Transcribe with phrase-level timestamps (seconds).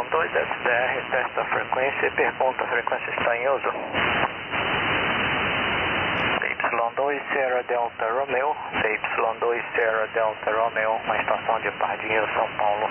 [0.00, 3.68] SDR, testa a frequência e pergunta a frequência está em uso.
[6.40, 12.88] PY2 Sierra Delta Romeo, PY2 Sierra Delta Romeo, uma estação de Pardinho, São Paulo.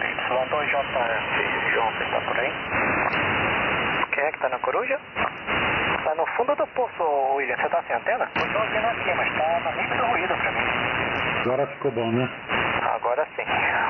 [0.00, 2.52] PY2JF, João, você está por aí?
[4.12, 4.98] Quem é que está na coruja?
[5.98, 7.56] Está no fundo do poço, William.
[7.56, 8.28] Você está sem antena?
[8.34, 10.64] Eu estou ouvindo aqui, mas está no nítido ruído para mim.
[11.44, 12.28] Agora ficou bom, né?
[13.14, 13.42] Agora sim.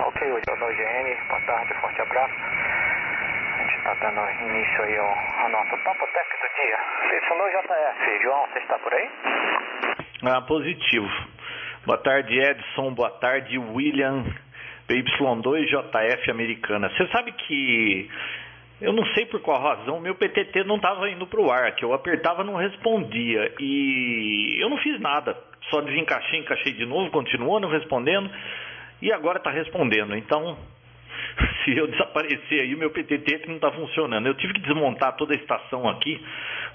[0.06, 0.56] Ok, William.
[0.60, 2.34] No GN, boa tarde, forte abraço.
[2.34, 6.78] A gente está dando início aí ao, ao nosso Papo Tech do dia.
[7.08, 9.10] PY2JF, João, você está por aí?
[10.24, 11.08] Ah, positivo.
[11.86, 12.92] Boa tarde, Edson.
[12.92, 14.26] Boa tarde, William.
[14.90, 16.90] PY2JF americana.
[16.90, 18.10] Você sabe que
[18.82, 21.82] eu não sei por qual razão meu PTT não estava indo para o ar, que
[21.82, 25.34] eu apertava não respondia e eu não fiz nada,
[25.70, 28.30] só desencaixei, encaixei de novo, continuou não respondendo
[29.00, 30.16] e agora está respondendo.
[30.16, 30.56] Então
[31.64, 34.26] se eu desaparecer aí, o meu PTT não está funcionando.
[34.26, 36.20] Eu tive que desmontar toda a estação aqui,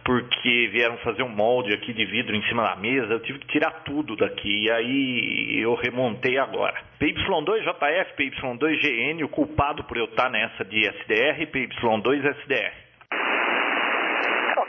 [0.03, 3.48] porque vieram fazer um molde aqui de vidro em cima da mesa, eu tive que
[3.48, 6.76] tirar tudo daqui, e aí eu remontei agora.
[7.00, 12.89] PY2JF, PY2GN, o culpado por eu estar nessa de SDR, PY2SDR.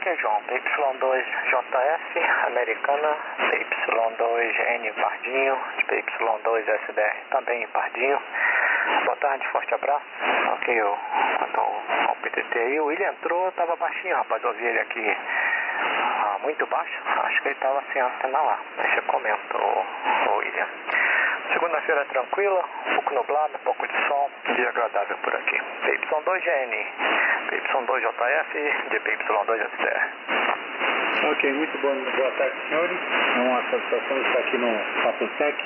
[0.01, 0.41] Ok, João.
[0.49, 8.19] PY2JF, americana, PY2N Pardinho, PY2SDR também Pardinho.
[9.05, 10.07] Boa tarde, forte abraço.
[10.55, 10.99] Ok, eu,
[11.39, 15.17] quanto ao, PTT aí, o William entrou, estava baixinho, rapaz, ouvi ele aqui
[15.81, 18.59] ah, muito baixo, acho que ele estava sem antena lá.
[18.79, 19.03] Deixa eu
[19.59, 20.67] o, o William.
[21.53, 25.61] Segunda-feira tranquila, um pouco nublado, um pouco de sol, dia agradável por aqui.
[25.85, 26.87] PY2GN,
[27.51, 28.53] PY2JF,
[28.91, 30.01] de PY2SDR.
[31.33, 32.97] Ok, muito bom, boa tarde, senhores.
[33.37, 34.71] É uma satisfação estar aqui no
[35.03, 35.65] Papo Tech.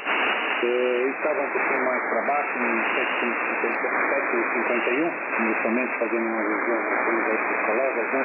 [0.63, 7.11] Eu estava um pouquinho mais para baixo, no 751, inicialmente fazendo uma revisão com
[7.53, 8.25] os colegas, né?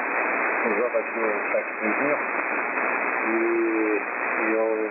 [0.64, 1.20] Os jovens do
[1.52, 2.18] Tech 3000.
[3.26, 3.28] E,
[4.40, 4.88] e eu,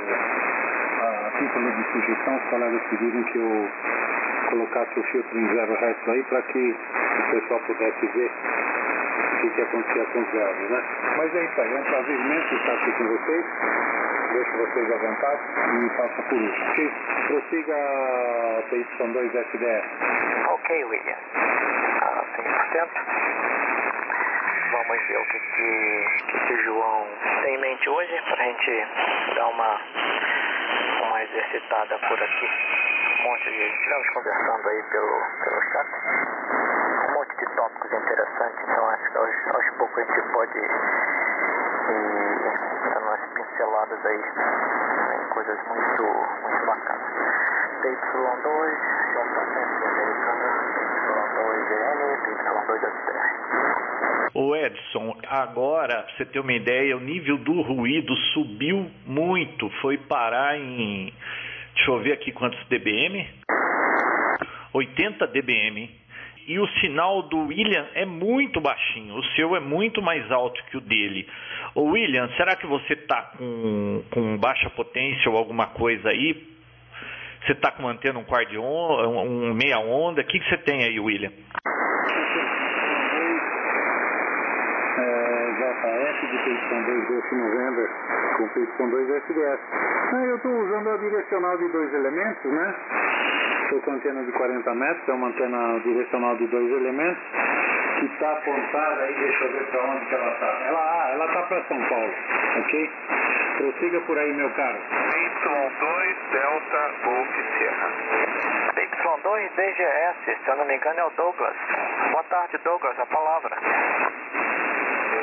[1.02, 1.04] a
[1.40, 3.68] título de sugestão, os colegas pediram que eu
[4.50, 9.50] colocasse o filtro em zero Hz aí para que o pessoal pudesse ver o que,
[9.52, 10.84] que acontecia com os verbos, né?
[11.18, 13.46] Mas é isso aí, é um prazer imenso estar aqui com vocês.
[14.34, 15.42] Deixo vocês à vontade
[15.74, 16.64] e faça por isso.
[16.70, 16.92] Ok?
[17.28, 19.84] Prossiga a PY2SDR.
[20.50, 21.18] Ok, William.
[22.02, 22.90] Ah, 100%.
[24.72, 27.08] Vamos ver o que, que, que, que o João
[27.44, 28.88] tem em mente hoje para a gente
[29.36, 29.82] dar uma,
[31.08, 32.89] uma exercitada por aqui.
[33.20, 33.90] Um monte de.
[34.14, 35.88] Conversando aí pelo, pelo chat
[37.10, 40.70] um monte de tópicos interessantes, então acho que aos, aos poucos a gente pode ir
[42.94, 44.24] dando umas pinceladas aí
[45.16, 46.04] em coisas muito,
[46.44, 47.10] muito bacanas.
[47.82, 48.72] PY2,
[49.14, 49.56] JF
[49.86, 50.48] americana,
[51.08, 53.30] PY2GN, PY2SDR.
[54.34, 59.98] Ô Edson, agora, pra você ter uma ideia, o nível do ruído subiu muito, foi
[59.98, 61.14] parar em,
[61.80, 63.26] deixa eu ver aqui quantos dBm,
[64.74, 65.90] 80 dBm,
[66.46, 70.78] e o sinal do William é muito baixinho, o seu é muito mais alto que
[70.78, 71.28] o dele.
[71.76, 76.50] O William, será que você está com, com baixa potência ou alguma coisa aí?
[77.46, 80.22] Você está mantendo um quarto de onda, um, meia onda?
[80.22, 81.32] O que, que você tem aí, William?
[84.98, 87.99] É, JF de Peixão 2 de.
[88.40, 89.60] Com feito com 2 SDS.
[90.14, 92.74] Ah, eu estou usando a direcional de dois elementos, né?
[93.64, 97.22] Estou com antena de 40 metros, é uma antena direcional de dois elementos,
[98.00, 100.46] que está apontada aí, deixa eu ver para onde que ela está.
[100.68, 102.14] Ela ah, ela está para São Paulo,
[102.60, 102.92] ok?
[103.58, 104.78] Prossiga por aí, meu caro.
[104.78, 107.90] Y2 Delta Golf Sierra.
[108.74, 111.56] Y2 DGS, se eu não me engano é o Douglas.
[112.12, 113.58] Boa tarde, Douglas, a palavra.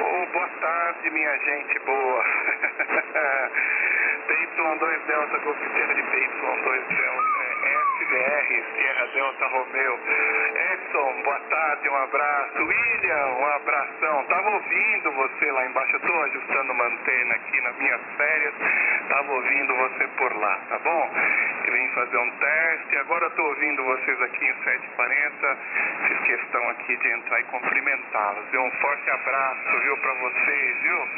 [0.01, 2.25] Oh, boa tarde, minha gente boa.
[3.17, 7.56] PY2 Delta Golf Sierra de PY2 Delta
[8.17, 10.01] SDR, Sierra Delta Romeo.
[10.73, 12.65] Edson, boa tarde, um abraço.
[12.65, 14.25] William, um abração.
[14.25, 18.55] Tava ouvindo você lá embaixo, eu tô ajustando uma antena aqui nas minhas férias.
[19.09, 21.11] Tava ouvindo você por lá, tá bom?
[21.67, 25.59] Eu vim fazer um teste, agora tô ouvindo vocês aqui em 740.
[26.09, 28.55] Fiz questão aqui de entrar e cumprimentá-los.
[28.55, 31.09] Um forte abraço, viu, pra vocês, viu?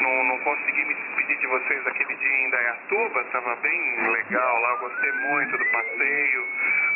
[0.00, 4.74] Não, não consegui me despedir de vocês aquele dia em Indaiatuba, tava bem legal lá,
[4.76, 6.41] gostei muito do passeio,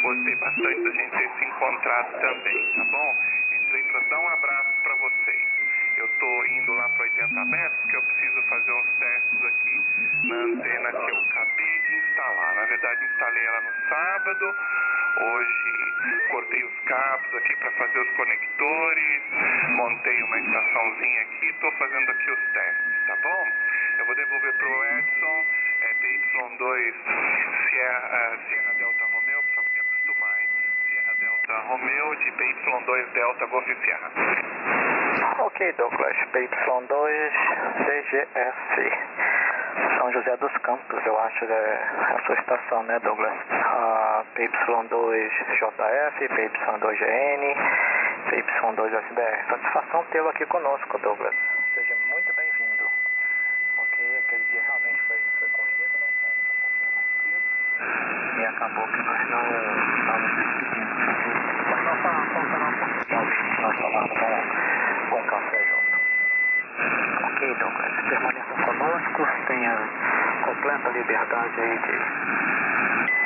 [0.03, 3.17] gostei bastante da gente ter se encontrado também, tá bom?
[3.53, 5.67] Entrei para dar um abraço para vocês.
[5.97, 9.85] Eu tô indo lá para 80 metros, porque eu preciso fazer uns testes aqui
[10.25, 12.55] na antena que eu acabei de instalar.
[12.55, 14.57] Na verdade, instalei ela no sábado,
[15.17, 15.67] hoje
[16.31, 19.23] cortei os cabos aqui para fazer os conectores,
[19.71, 23.53] montei uma estaçãozinha aqui, estou fazendo aqui os testes, tá bom?
[23.99, 25.47] Eu vou devolver para o Edson,
[25.81, 26.95] é, PY2
[27.71, 30.49] Sierra, Sierra Delta Romeo, só me acostumar, hein?
[31.47, 34.11] Delta Romeo de PY2 Delta Golf Sierra.
[35.39, 37.31] Ok, Douglas, PY2
[37.87, 38.91] DGS.
[39.97, 43.39] São José dos Campos, eu acho, é a sua estação, né, Douglas?
[43.51, 47.57] Ah, PY2JF, PY2GN,
[48.29, 49.49] PY2SDR.
[49.49, 51.37] Satisfação tê-lo aqui conosco, Douglas.
[51.75, 52.91] Seja muito bem-vindo.
[53.79, 57.67] Ok, aquele dia realmente foi, foi corrido, nós saímos um pouquinho mais cedo
[58.37, 59.43] e acabou que nós não
[60.19, 60.97] nos despedimos.
[61.71, 64.17] Mas nós vamos falar um pouquinho, talvez, nós tomarmos
[65.13, 65.97] um, um café junto.
[67.37, 69.77] Ok, Douglas, permaneça conosco, tenha
[70.43, 72.01] completa liberdade aí de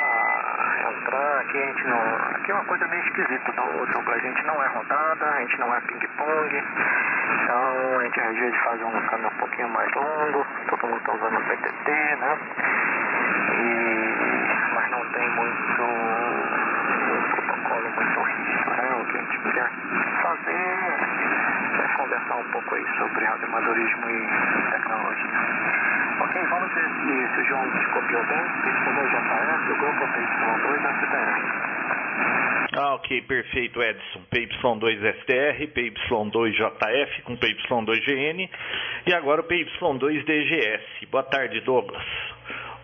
[0.03, 1.39] ah, entrar.
[1.39, 2.17] Aqui a gente não.
[2.35, 4.09] Aqui é uma coisa meio esquisita, Douglas.
[4.09, 6.65] A gente não é rodada, a gente não é ping-pong.
[7.45, 11.13] Então a gente às vezes faz um câmbio um pouquinho mais longo, todo mundo está
[11.13, 12.39] usando o PTT, né?
[13.55, 18.91] E, mas não tem muito um protocolo muito rígido, né?
[19.01, 19.71] O que a gente quer
[20.21, 21.10] fazer é
[22.41, 25.81] um pouco aí sobre radioamadorismo e tecnologia.
[26.21, 28.45] Ok, vamos ver se, se o João copiou bem.
[28.61, 31.71] PY2JF, o grupo PY2SDR.
[32.77, 34.21] Ah, ok, perfeito, Edson.
[34.33, 38.49] PY2SDR, PY2JF com PY2GN
[39.07, 41.09] e agora o PY2DGS.
[41.11, 42.05] Boa tarde, Douglas.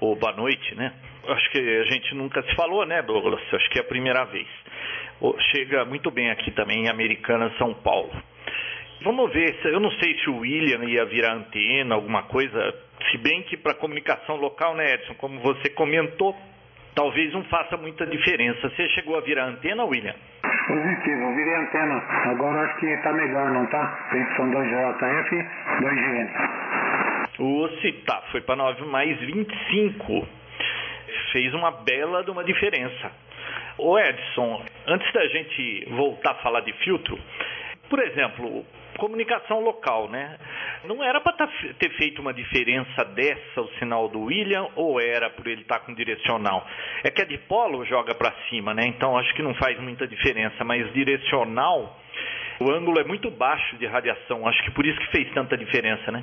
[0.01, 0.93] Ou boa noite, né?
[1.29, 3.43] Acho que a gente nunca se falou, né, Douglas?
[3.53, 4.49] Acho que é a primeira vez.
[5.53, 8.13] Chega muito bem aqui também em Americana, São Paulo.
[9.03, 12.75] Vamos ver, eu não sei se o William ia virar antena, alguma coisa,
[13.11, 16.35] se bem que para comunicação local, né, Edson, como você comentou,
[16.95, 18.69] talvez não faça muita diferença.
[18.71, 20.15] Você chegou a virar antena, William?
[20.67, 22.03] Positivo, virei antena.
[22.31, 24.09] Agora acho que está melhor, não tá?
[24.11, 25.47] PY2JF,
[25.83, 26.67] 2GN.
[27.39, 27.69] O
[28.07, 30.27] tá, foi para 9 mais 25.
[31.33, 33.13] Fez uma bela de uma diferença.
[33.79, 37.19] Ô Edson, antes da gente voltar a falar de filtro,
[37.91, 38.65] por exemplo,
[38.97, 40.39] comunicação local, né?
[40.85, 41.49] Não era para tá
[41.79, 45.85] ter feito uma diferença dessa o sinal do William ou era por ele estar tá
[45.85, 46.67] com direcional?
[47.05, 48.87] É que a dipolo joga para cima, né?
[48.87, 51.99] Então acho que não faz muita diferença, mas direcional,
[52.61, 56.13] o ângulo é muito baixo de radiação, acho que por isso que fez tanta diferença,
[56.13, 56.23] né?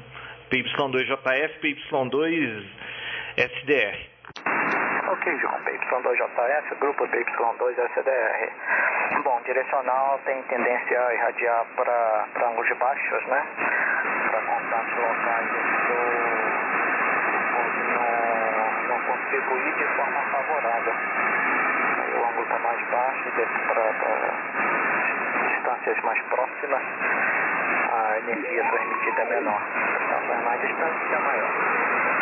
[0.51, 4.12] PY2JF, PY2SDR.
[5.13, 8.49] Ok, João, PY2JF, grupo PY2SDR.
[9.23, 13.45] Bom, direcional tem tendência a irradiar para ângulos baixos, né?
[14.31, 15.49] Para contatos locais
[17.53, 20.93] pode não, não contribuir de forma favorável.
[22.15, 23.31] O ângulo está mais baixo
[23.67, 23.83] para
[25.47, 26.83] distâncias mais próximas,
[27.93, 29.61] a energia transmitida é menor.
[29.99, 32.12] Distâncias mais distantes é maior.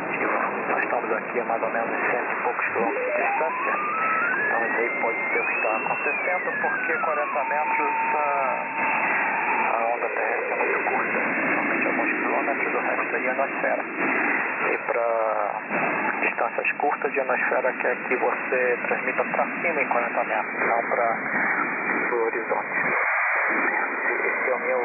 [0.00, 0.72] Relativa.
[0.72, 3.72] Nós estamos aqui a mais ou menos cento e poucos quilômetros de distância.
[4.46, 8.66] Então isso aí pode ser o que está acontecendo, porque 40 metros a,
[9.74, 11.20] a onda terrestre é muito curta,
[11.54, 13.84] somente alguns quilômetros, o resto é ionosfera.
[14.70, 15.60] E para
[16.20, 21.16] distâncias curtas, a ionosfera que você transmita para cima em 40 metros, não para
[22.12, 23.09] o horizonte.
[24.52, 24.80] O meu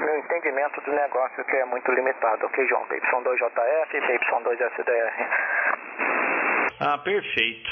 [0.00, 2.86] meu entendimento do negócio que é muito limitado, ok, João?
[2.86, 5.12] PY2JF e PY2SDR.
[6.80, 7.70] Ah, perfeito.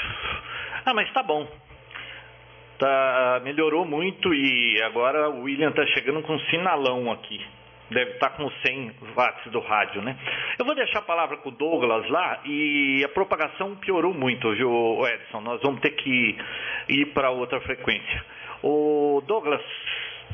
[0.85, 1.47] Ah, mas tá bom.
[2.77, 7.45] Tá, melhorou muito e agora o William tá chegando com um sinalão aqui.
[7.89, 10.15] Deve estar tá com 100 watts do rádio, né?
[10.57, 15.05] Eu vou deixar a palavra com o Douglas lá e a propagação piorou muito, viu,
[15.07, 15.41] Edson?
[15.41, 16.37] Nós vamos ter que
[16.87, 18.23] ir para outra frequência.
[18.61, 19.61] O Douglas,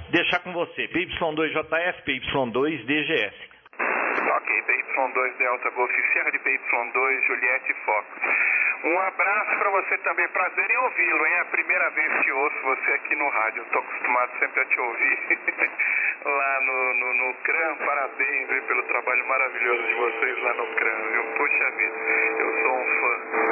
[0.10, 0.88] deixar com você.
[0.88, 3.34] PY2JF, PY2DGS.
[3.80, 8.08] Ok, PY2 Delta Golf Sierra de PY2 Juliette Fox.
[8.84, 11.34] Um abraço para você também, prazer em ouvi-lo, hein?
[11.34, 13.64] É a primeira vez que ouço você aqui no rádio.
[13.64, 15.18] Estou acostumado sempre a te ouvir
[16.26, 17.76] lá no, no, no CRAM.
[17.78, 21.24] Parabéns hein, pelo trabalho maravilhoso de vocês lá no CRAM, viu?
[21.36, 21.96] Puxa vida,
[22.40, 23.45] eu sou um fã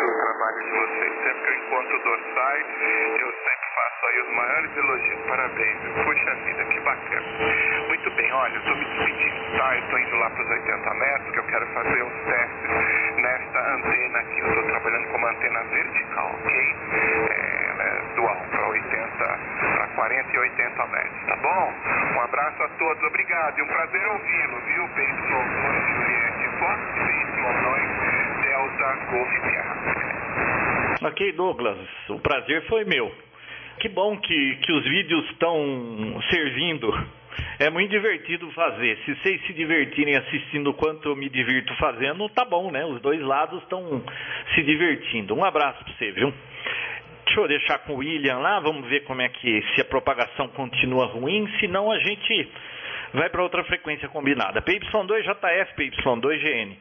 [0.43, 1.13] trabalho de vocês.
[1.23, 2.65] Sempre que eu encontro dorsais,
[3.19, 5.21] eu sempre faço aí os maiores elogios.
[5.27, 5.79] Parabéns?
[6.03, 7.27] Puxa vida, que bacana.
[7.87, 9.75] Muito bem, olha, eu estou me despedindo, tá?
[9.75, 13.73] Eu estou indo lá para os 80 metros, que eu quero fazer uns testes nesta
[13.73, 14.39] antena aqui.
[14.39, 16.75] Eu estou trabalhando com uma antena vertical, ok?
[17.29, 19.39] É, dual, para 80,
[19.77, 21.73] para 40 e 80 metros, tá bom?
[22.15, 24.83] Um abraço a todos, obrigado e um prazer ouvi-lo, viu?
[24.89, 30.22] PY2 Juliette Fox, PY2 Delta Golf Sierra.
[31.05, 33.11] Ok, Douglas, o prazer foi meu.
[33.79, 36.93] Que bom que, que os vídeos estão servindo.
[37.59, 38.97] É muito divertido fazer.
[39.03, 42.85] Se vocês se divertirem assistindo quanto eu me divirto fazendo, tá bom, né?
[42.85, 44.01] Os dois lados estão
[44.55, 45.35] se divertindo.
[45.35, 46.33] Um abraço para você, viu?
[47.25, 50.47] Deixa eu deixar com o William lá, vamos ver como é que se a propagação
[50.49, 52.49] continua ruim, senão a gente
[53.13, 54.61] vai para outra frequência combinada.
[54.61, 56.77] PY2JF, PY2GN.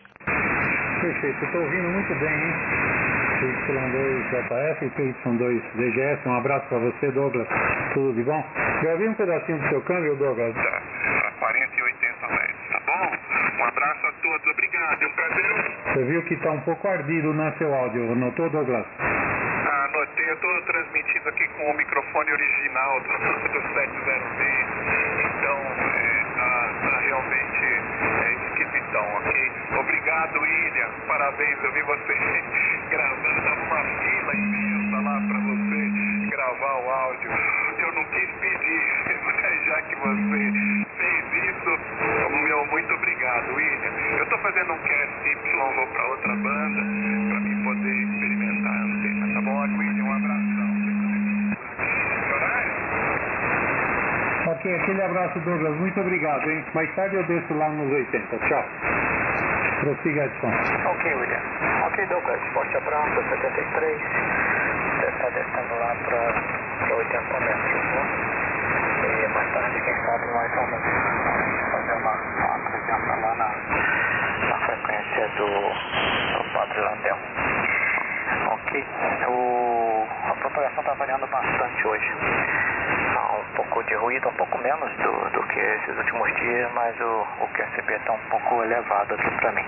[1.00, 3.21] Perfeito, estou ouvindo muito bem, hein?
[3.42, 7.48] PY2JF e PY2DGS, um abraço para você, Douglas.
[7.92, 8.44] Tudo de bom?
[8.82, 10.54] Gravei um pedacinho do seu câmbio, Douglas.
[10.54, 10.82] Tá,
[11.26, 13.10] a 40 e 80 metros, tá bom?
[13.58, 15.42] Um abraço a todos, obrigado, é um prazer.
[15.92, 18.14] Você viu que está um pouco ardido, né, seu áudio?
[18.14, 18.86] Notou, Douglas?
[19.00, 24.66] Ah, anotei, eu estou transmitindo aqui com o microfone original do, do 706,
[25.34, 29.51] então é, tá, tá realmente é, esquisitão, ok?
[30.12, 32.12] Obrigado, William, parabéns, eu vi você
[32.90, 35.90] gravando, uma fila imensa lá para você
[36.28, 37.30] gravar o áudio.
[37.78, 38.82] Eu não quis pedir,
[39.24, 40.52] mas já que você
[40.98, 41.78] fez isso,
[42.44, 43.92] meu, muito obrigado, William.
[44.18, 46.82] Eu estou fazendo um cast Y, vou para outra banda,
[47.30, 48.84] para mim poder experimentar
[49.32, 49.78] tá bom?
[49.78, 50.72] William, um abração.
[54.52, 55.74] Ok, aquele abraço, Douglas.
[55.78, 56.62] Muito obrigado, hein?
[56.74, 58.38] Mais tarde eu desço lá nos 80.
[58.46, 59.11] Tchau.
[59.82, 60.46] Prossiga, Edson.
[60.86, 61.42] Ok, William.
[61.86, 62.40] Ok, Douglas.
[62.54, 63.98] Forte abraço, 73.
[63.98, 68.04] Você está descendo lá para 80 metros, né?
[69.02, 70.82] E mais tarde, quem sabe, nós vamos
[71.72, 73.50] fazer uma, uma presença lá na,
[74.48, 77.18] na frequência do, do Padre Landel.
[78.52, 78.86] Ok.
[79.26, 79.81] O,
[80.52, 82.06] propagação está variando bastante hoje.
[82.12, 87.26] Um pouco de ruído, um pouco menos do, do que esses últimos dias, mas o,
[87.40, 89.64] o QSB está um pouco elevado aqui para mim.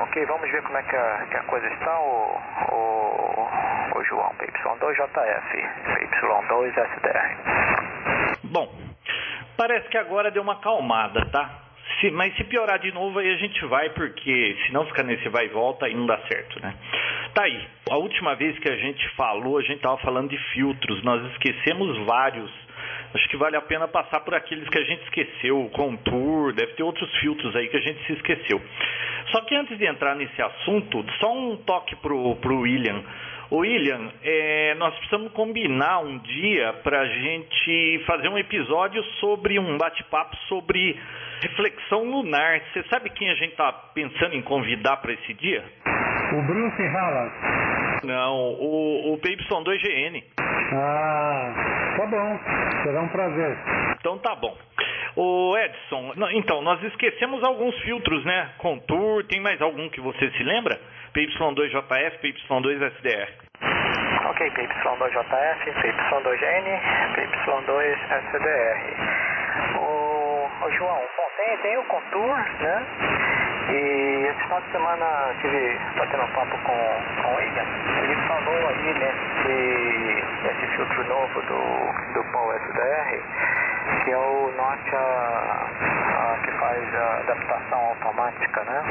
[0.00, 2.40] Ok, vamos ver como é que a, que a coisa está, o,
[2.72, 3.48] o,
[3.98, 7.36] o João, PY2JF, PY2SDR.
[8.44, 8.72] Bom,
[9.56, 11.63] parece que agora deu uma acalmada, tá?
[12.00, 15.28] Se, mas se piorar de novo, aí a gente vai, porque se não ficar nesse
[15.28, 16.74] vai e volta, aí não dá certo, né?
[17.34, 17.60] Tá aí.
[17.90, 21.02] A última vez que a gente falou, a gente estava falando de filtros.
[21.02, 22.50] Nós esquecemos vários.
[23.14, 26.72] Acho que vale a pena passar por aqueles que a gente esqueceu, o Contour, deve
[26.72, 28.60] ter outros filtros aí que a gente se esqueceu.
[29.30, 33.02] Só que antes de entrar nesse assunto, só um toque pro, pro William.
[33.52, 39.76] William, é, nós precisamos combinar um dia para a gente fazer um episódio sobre um
[39.76, 40.98] bate-papo sobre
[41.42, 42.60] reflexão lunar.
[42.72, 45.64] Você sabe quem a gente está pensando em convidar para esse dia?
[46.32, 47.32] O Bruce Hallas.
[48.04, 50.22] Não, o, o PY2GN.
[50.72, 52.38] Ah, tá bom.
[52.82, 53.58] Será um prazer.
[53.98, 54.56] Então tá bom.
[55.16, 58.50] O Edson, então, nós esquecemos alguns filtros, né?
[58.58, 60.76] Contour, tem mais algum que você se lembra?
[61.14, 63.28] PY2JF, PY2SDR.
[64.26, 66.80] Ok, PY2JF, PY2N,
[67.14, 68.78] PY2SDR.
[69.78, 72.86] O, o João, bom, tem, tem o Contour, né?
[73.70, 77.38] E esse final de semana tive batendo um papo com, com o.
[77.38, 79.54] Ele falou aí nesse,
[80.42, 83.22] nesse filtro novo do, do Paul SDR,
[84.04, 85.66] que é o Note a,
[86.14, 88.82] a, que faz a adaptação automática, né?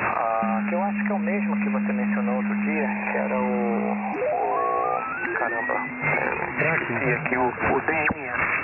[0.00, 3.38] Ah, que eu acho que é o mesmo que você mencionou outro dia, que era
[3.38, 3.92] o.
[3.92, 5.74] o caramba,
[6.80, 8.62] esqueci aqui o, o DMS,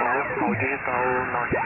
[0.00, 0.24] né?
[0.40, 1.56] O Digital Note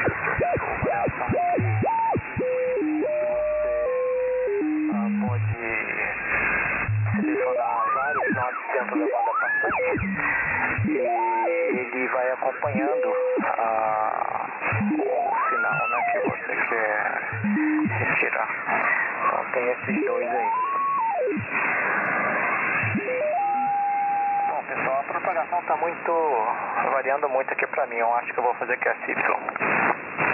[25.67, 26.13] está muito
[26.93, 27.97] variando muito aqui para mim.
[27.97, 29.15] Eu acho que eu vou fazer QSY.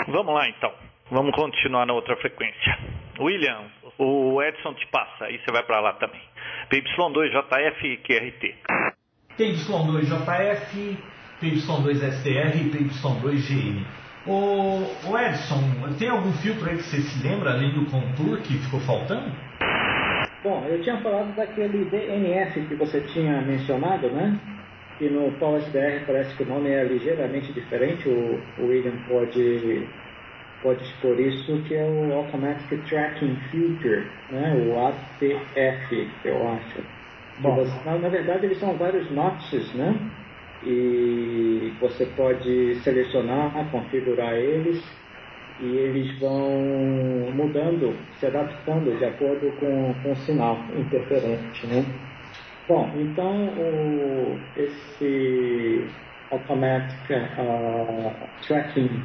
[0.09, 0.73] Vamos lá então.
[1.11, 2.79] Vamos continuar na outra frequência.
[3.19, 3.65] William,
[3.99, 6.21] o Edson te passa, aí você vai para lá também.
[6.71, 8.57] PY2JF e QRT.
[9.39, 10.99] PY2JF,
[11.41, 13.87] PY2STR e PY2GN.
[14.27, 15.61] O, o Edson,
[15.99, 19.33] tem algum filtro aí que você se lembra, além do Contour, que ficou faltando?
[20.45, 24.39] Bom, eu tinha falado daquele DNF que você tinha mencionado, né?
[24.99, 28.09] Que no PowerSBR parece que o nome é ligeiramente diferente.
[28.09, 29.89] O, o William pode,
[30.61, 34.55] pode expor isso, que é o Automatic Tracking Filter, né?
[34.67, 36.85] O ATF, eu acho.
[37.39, 37.57] Bom.
[37.57, 40.11] você- na, na verdade, eles são vários notches, né?
[40.63, 44.85] E você pode selecionar, configurar eles
[45.59, 51.85] e eles vão mudando, se adaptando de acordo com, com o sinal interferente, né?
[52.69, 55.85] Bom, então o, esse
[56.31, 59.05] Automatic uh, Tracking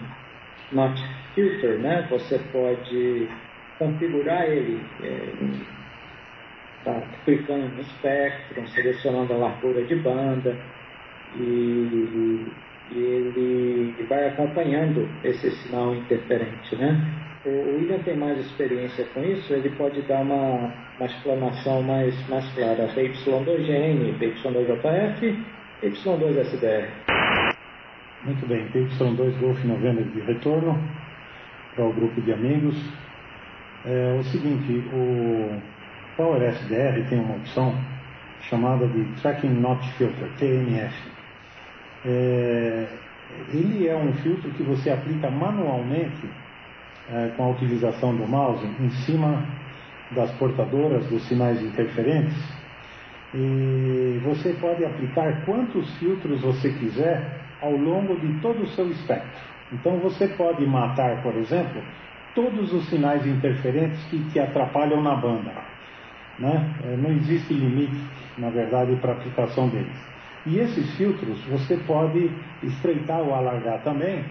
[0.71, 1.01] Not
[1.33, 3.27] Filter, né, você pode
[3.79, 5.33] configurar ele é,
[6.83, 10.57] tá, clicando no espectro, selecionando a largura de banda
[11.35, 12.53] e,
[12.89, 17.36] e ele vai acompanhando esse sinal interferente, né?
[17.47, 22.45] O William tem mais experiência com isso, ele pode dar uma, uma explanação mais, mais
[22.53, 22.89] clara.
[22.89, 25.45] PY2GN, PY2JF,
[25.81, 26.89] PY2SDR.
[28.25, 30.77] Muito bem, PY2 Golf Novembro de retorno
[31.73, 32.75] para o grupo de amigos.
[33.85, 35.61] É o seguinte, o
[36.17, 37.73] Power SDR tem uma opção
[38.41, 40.93] chamada de Tracking Not Filter, TNF.
[42.05, 42.87] É,
[43.53, 46.27] ele é um filtro que você aplica manualmente
[47.11, 49.45] é, com a utilização do mouse em cima
[50.11, 52.37] das portadoras dos sinais interferentes
[53.33, 59.41] e você pode aplicar quantos filtros você quiser ao longo de todo o seu espectro.
[59.73, 61.81] Então você pode matar, por exemplo,
[62.33, 65.51] todos os sinais interferentes que atrapalham na banda.
[66.39, 66.73] Né?
[66.85, 67.99] É, não existe limite,
[68.37, 70.07] na verdade, para a aplicação deles.
[70.45, 72.31] E esses filtros você pode
[72.63, 74.23] estreitar ou alargar também,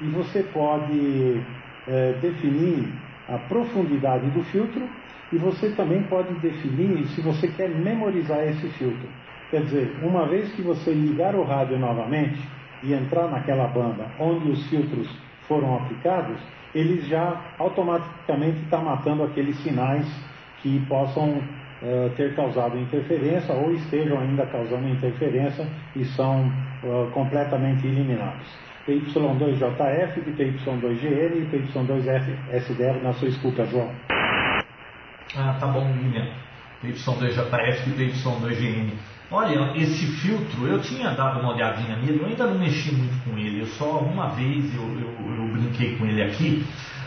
[0.00, 1.40] e você pode
[1.88, 2.92] é, definir
[3.28, 4.88] a profundidade do filtro
[5.32, 9.08] e você também pode definir se você quer memorizar esse filtro.
[9.50, 12.40] Quer dizer, uma vez que você ligar o rádio novamente
[12.82, 15.08] e entrar naquela banda onde os filtros
[15.46, 16.38] foram aplicados,
[16.74, 20.06] ele já automaticamente está matando aqueles sinais
[20.62, 26.46] que possam uh, ter causado interferência ou estejam ainda causando interferência e são
[26.82, 28.71] uh, completamente eliminados.
[28.86, 33.90] PY2JF, PY2GN e PY2SDR na sua escuta, João.
[35.36, 36.28] Ah, tá bom, William.
[36.82, 38.92] PY2JF e PY2GN.
[39.30, 43.38] Olha, esse filtro, eu tinha dado uma olhadinha nele, eu ainda não mexi muito com
[43.38, 46.66] ele, eu só uma vez eu, eu, eu brinquei com ele aqui,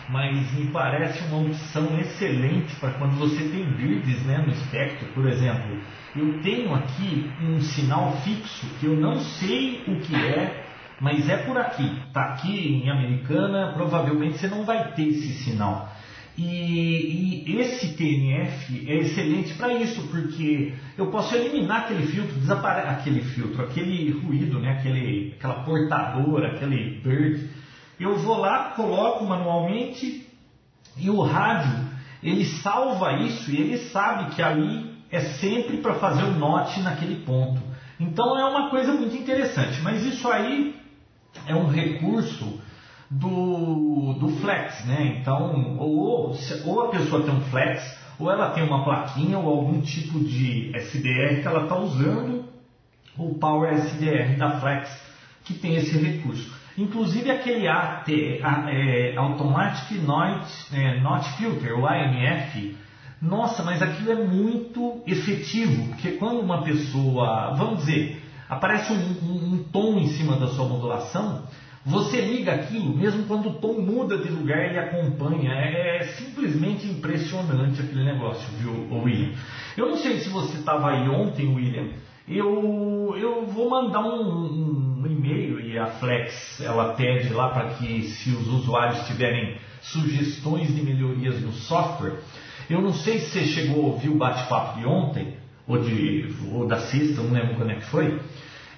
[0.10, 5.28] mas me parece uma opção excelente para quando você tem grids né, no espectro, por
[5.28, 5.78] exemplo.
[6.16, 10.65] Eu tenho aqui um sinal fixo que eu não sei o que é,
[11.00, 11.90] mas é por aqui.
[12.08, 15.90] Está aqui em Americana, provavelmente você não vai ter esse sinal.
[16.38, 22.90] E, e esse TNF é excelente para isso, porque eu posso eliminar aquele filtro, desaparecer
[22.92, 27.50] aquele filtro, aquele ruído, né, aquele, aquela portadora, aquele bird.
[27.98, 30.28] Eu vou lá, coloco manualmente
[30.98, 36.24] e o rádio ele salva isso e ele sabe que ali é sempre para fazer
[36.24, 37.62] o note naquele ponto.
[38.00, 40.75] Então é uma coisa muito interessante, mas isso aí
[41.48, 42.60] é um recurso
[43.10, 45.18] do, do flex, né?
[45.20, 49.82] Então, ou, ou a pessoa tem um flex, ou ela tem uma plaquinha ou algum
[49.82, 52.46] tipo de SDR que ela está usando,
[53.18, 54.90] o Power SDR da Flex,
[55.44, 56.54] que tem esse recurso.
[56.78, 59.98] Inclusive aquele AT, é, Automatic
[60.74, 62.76] é, Not Filter, o ANF,
[63.22, 69.54] nossa, mas aquilo é muito efetivo, porque quando uma pessoa, vamos dizer, aparece um, um,
[69.54, 71.44] um tom em cima da sua modulação,
[71.86, 75.52] você liga aquilo, mesmo quando o tom muda de lugar, ele acompanha.
[75.54, 79.34] É, é simplesmente impressionante aquele negócio, viu, William?
[79.78, 81.90] Eu não sei se você estava aí ontem, William.
[82.28, 88.02] Eu, eu vou mandar um, um e-mail e a Flex ela pede lá para que
[88.02, 92.16] se os usuários tiverem sugestões de melhorias no software.
[92.68, 96.68] Eu não sei se você chegou a ouvir o bate-papo de ontem, ou, de, ou
[96.68, 98.20] da sexta, não lembro quando é que foi.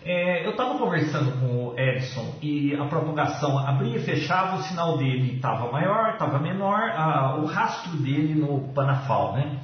[0.04, 4.98] É, eu estava conversando com o Edson e a propagação abria e fechava, o sinal
[4.98, 9.60] dele estava maior, estava menor, a, o rastro dele no Panafal, né?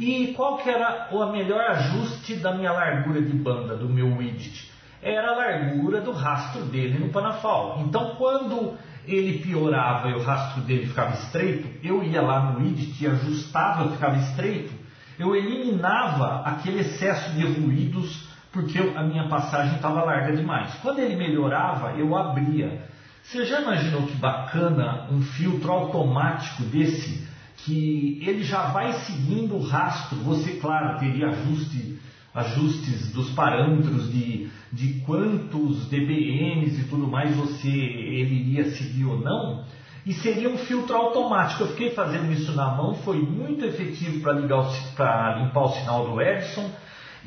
[0.00, 4.72] E qual que era o melhor ajuste da minha largura de banda, do meu widget?
[5.02, 7.82] Era a largura do rastro dele no Panafal.
[7.86, 13.04] Então, quando ele piorava e o rastro dele ficava estreito, eu ia lá no widget
[13.04, 14.72] e ajustava, ficava estreito,
[15.18, 20.72] eu eliminava aquele excesso de ruídos porque a minha passagem estava larga demais.
[20.76, 22.88] Quando ele melhorava, eu abria.
[23.24, 27.26] Você já imaginou que bacana um filtro automático desse?
[27.56, 30.18] Que ele já vai seguindo o rastro.
[30.18, 31.98] Você, claro, teria ajuste,
[32.32, 39.18] ajustes dos parâmetros de, de quantos dBms e tudo mais você ele iria seguir ou
[39.18, 39.64] não.
[40.06, 41.62] E seria um filtro automático.
[41.62, 46.70] Eu fiquei fazendo isso na mão, foi muito efetivo para limpar o sinal do Edson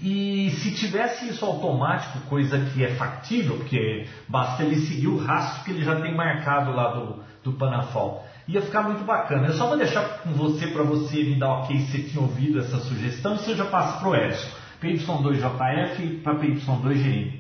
[0.02, 5.64] e se tivesse isso automático, coisa que é factível, porque basta ele seguir o rastro
[5.64, 9.48] que ele já tem marcado lá do, do Panafol, ia ficar muito bacana.
[9.48, 12.60] Eu só vou deixar com você para você me dar ok se você tinha ouvido
[12.60, 14.50] essa sugestão e você já passa para o Edson.
[14.82, 17.32] PY2JF para PY2GN.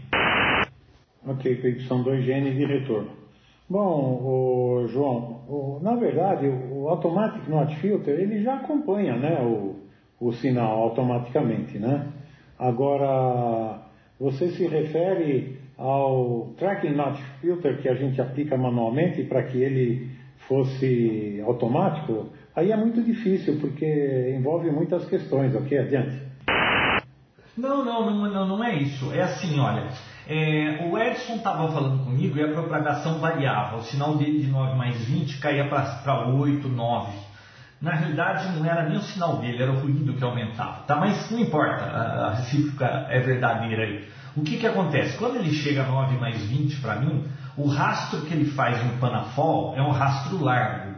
[1.28, 3.12] Ok, PY2GN de retorno.
[3.70, 9.76] Bom, o João, o, na verdade o Automatic Not Filter ele já acompanha né, o,
[10.22, 11.78] o sinal automaticamente.
[11.78, 12.08] Né?
[12.58, 13.82] Agora,
[14.18, 20.12] você se refere ao Tracking Not Filter que a gente aplica manualmente para que ele
[20.48, 22.28] fosse automático?
[22.56, 25.78] Aí é muito difícil porque envolve muitas questões, ok?
[25.78, 26.22] Adiante.
[27.58, 29.12] Não, não, não, não, não é isso.
[29.14, 29.90] É assim, olha.
[30.30, 33.78] É, o Edson estava falando comigo e a propagação variava.
[33.78, 37.12] O sinal dele de 9 mais 20 caía para 8, 9.
[37.80, 40.82] Na realidade, não era nem o sinal dele, era o ruído que aumentava.
[40.82, 40.98] Tá?
[40.98, 44.10] Mas não importa, a, recíproca é verdadeira aí.
[44.36, 45.18] O que, que acontece?
[45.18, 48.98] Quando ele chega a 9 mais 20 para mim, o rastro que ele faz no
[48.98, 50.98] Panafol é um rastro largo.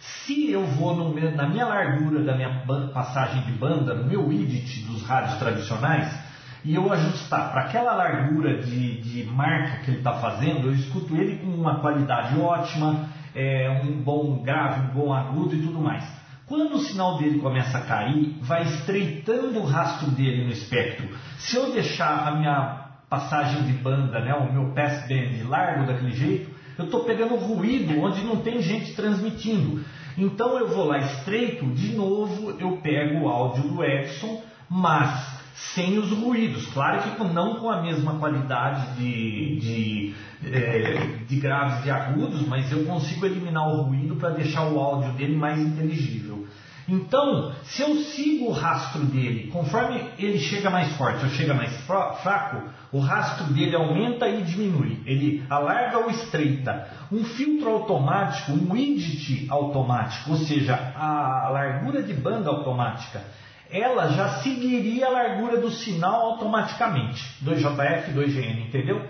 [0.00, 2.62] Se eu vou no, na minha largura da minha
[2.92, 6.25] passagem de banda, no meu IDIT dos rádios tradicionais,
[6.66, 11.14] e eu ajustar para aquela largura de, de marca que ele está fazendo, eu escuto
[11.16, 16.04] ele com uma qualidade ótima, é, um bom grave, um bom agudo e tudo mais.
[16.44, 21.08] Quando o sinal dele começa a cair, vai estreitando o rastro dele no espectro.
[21.38, 26.50] Se eu deixar a minha passagem de banda, né, o meu passband largo daquele jeito,
[26.76, 29.84] eu estou pegando ruído onde não tem gente transmitindo.
[30.18, 35.98] Então eu vou lá estreito, de novo eu pego o áudio do Edson, mas sem
[35.98, 36.66] os ruídos.
[36.66, 40.14] Claro que não com a mesma qualidade de, de,
[40.52, 45.12] é, de graves e agudos, mas eu consigo eliminar o ruído para deixar o áudio
[45.12, 46.46] dele mais inteligível.
[46.88, 51.74] Então, se eu sigo o rastro dele, conforme ele chega mais forte ou chega mais
[51.84, 55.02] fraco, o rastro dele aumenta e diminui.
[55.04, 56.88] Ele alarga ou estreita.
[57.10, 63.20] Um filtro automático, um widget automático, ou seja, a largura de banda automática
[63.70, 67.20] ela já seguiria a largura do sinal automaticamente.
[67.44, 69.00] 2JF, 2GN, entendeu?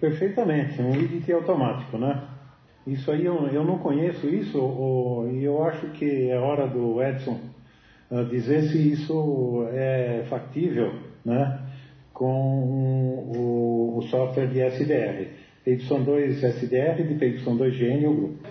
[0.00, 2.22] Perfeitamente, um widget automático, né?
[2.86, 4.58] Isso aí eu, eu não conheço isso
[5.32, 7.40] e eu acho que é hora do Edson
[8.10, 10.92] uh, dizer se isso é factível,
[11.24, 11.60] né?
[12.12, 12.26] Com
[13.34, 15.28] o, o software de SDR.
[15.66, 18.48] PY2 SDR de PY2GN o grupo.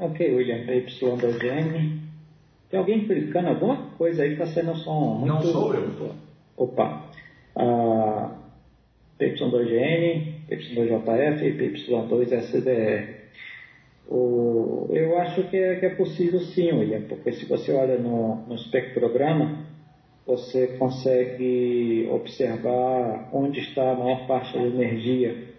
[0.00, 2.03] Ok, William, PY2GN
[2.74, 5.32] tem alguém explicando alguma coisa aí que está sendo um som muito...
[5.32, 6.10] Não sou eu.
[6.56, 7.04] Opa.
[7.54, 8.32] Ah,
[9.20, 13.14] PY2GN, PY2JF e PY2SDR.
[14.08, 18.44] O, eu acho que é, que é possível sim, William, porque se você olha no,
[18.48, 19.66] no espectrograma,
[20.26, 25.53] você consegue observar onde está a maior parte da energia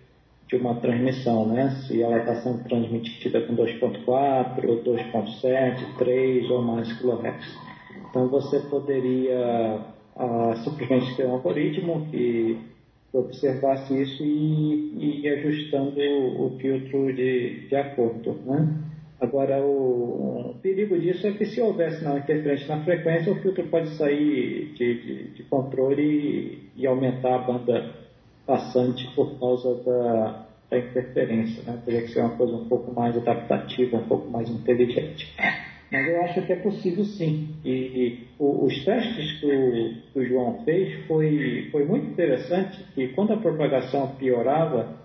[0.57, 1.69] de uma transmissão, né?
[1.87, 7.57] Se ela está sendo transmitida com 2.4, 2.7, 3 ou mais kHz.
[8.09, 9.79] Então você poderia
[10.15, 12.57] ah, simplesmente ter um algoritmo que
[13.11, 18.81] observasse isso e, e ajustando o filtro de, de acordo, né?
[19.19, 23.65] Agora, o, o, perigo disso é que se houvesse uma interferência na frequência, o filtro
[23.67, 28.04] pode sair de, de, de controle e, e aumentar a banda
[28.45, 31.63] passante por causa da, da interferência.
[31.63, 31.79] Né?
[31.85, 35.33] Teria que ser uma coisa um pouco mais adaptativa, um pouco mais inteligente.
[35.91, 37.49] Mas eu acho que é possível sim.
[37.63, 43.09] E, e os testes que o, que o, João fez foi, foi muito interessante que
[43.09, 44.95] quando a propagação piorava,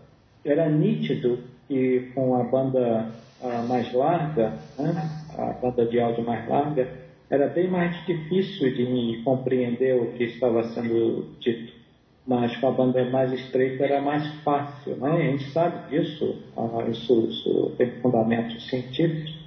[0.44, 3.11] era nítido que com a banda
[3.42, 5.11] a mais larga, né?
[5.38, 6.88] a banda de áudio mais larga,
[7.31, 11.79] era bem mais difícil de compreender o que estava sendo dito
[12.26, 15.11] mas com a banda mais estreita era mais fácil, né?
[15.11, 19.38] A gente sabe disso, ah, isso, isso tem fundamentos científicos,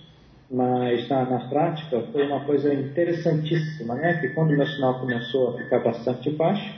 [0.50, 4.20] mas na, na, prática foi uma coisa interessantíssima, né?
[4.20, 6.74] Que quando o sinal começou a ficar bastante baixo,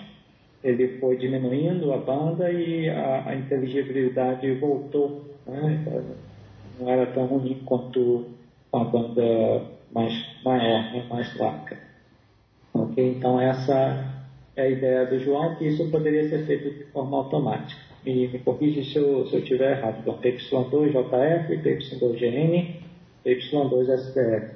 [0.63, 6.03] ele foi diminuindo a banda e a, a inteligibilidade voltou, né?
[6.79, 8.25] Não era tão ruim quanto
[8.73, 9.61] a banda
[9.93, 11.05] mais maior, né?
[11.09, 11.77] mais larga.
[12.73, 13.15] Ok?
[13.17, 14.14] Então essa
[14.57, 17.81] a ideia do João que isso poderia ser feito de forma automática.
[18.05, 19.99] E me corrija se eu, estiver errado.
[20.01, 22.75] Então, PY2JF, PY2GN,
[23.25, 24.51] PY2SDR.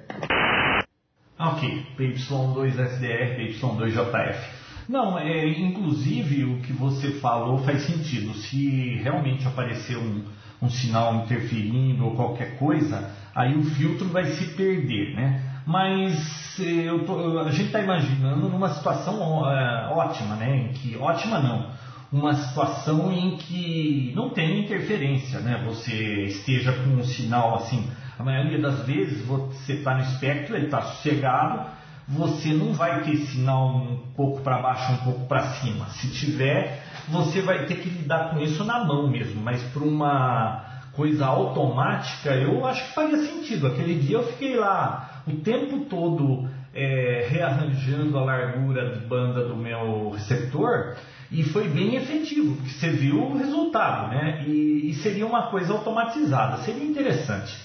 [1.40, 4.60] Ok, PY2SDR, PY2JF.
[4.88, 8.34] Não, é, inclusive o que você falou faz sentido.
[8.34, 10.24] Se realmente aparecer um,
[10.62, 15.49] um sinal interferindo ou qualquer coisa, aí o filtro vai se perder, né?
[15.70, 20.58] Mas eh, tô, a gente está imaginando numa situação é, ótima, né?
[20.58, 21.70] Em que, ótima não,
[22.12, 25.64] uma situação em que não tem interferência, né?
[25.68, 30.66] Você esteja com um sinal assim, a maioria das vezes você está no espectro, ele
[30.66, 31.70] está sossegado,
[32.08, 35.86] você não vai ter sinal um pouco para baixo, um pouco para cima.
[35.90, 40.66] Se tiver, você vai ter que lidar com isso na mão mesmo, mas para uma
[40.94, 43.68] coisa automática, eu acho que faria sentido.
[43.68, 49.56] Aquele dia eu fiquei lá o tempo todo é, rearranjando a largura de banda do
[49.56, 50.96] meu receptor
[51.32, 54.44] e foi bem efetivo, porque você viu o resultado, né?
[54.48, 57.56] E, e seria uma coisa automatizada, seria interessante.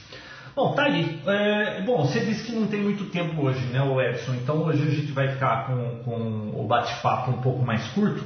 [0.54, 1.18] Bom, tá aí.
[1.26, 4.34] É, bom, você disse que não tem muito tempo hoje, né, o Edson?
[4.34, 8.22] Então hoje a gente vai ficar com, com o bate-papo um pouco mais curto.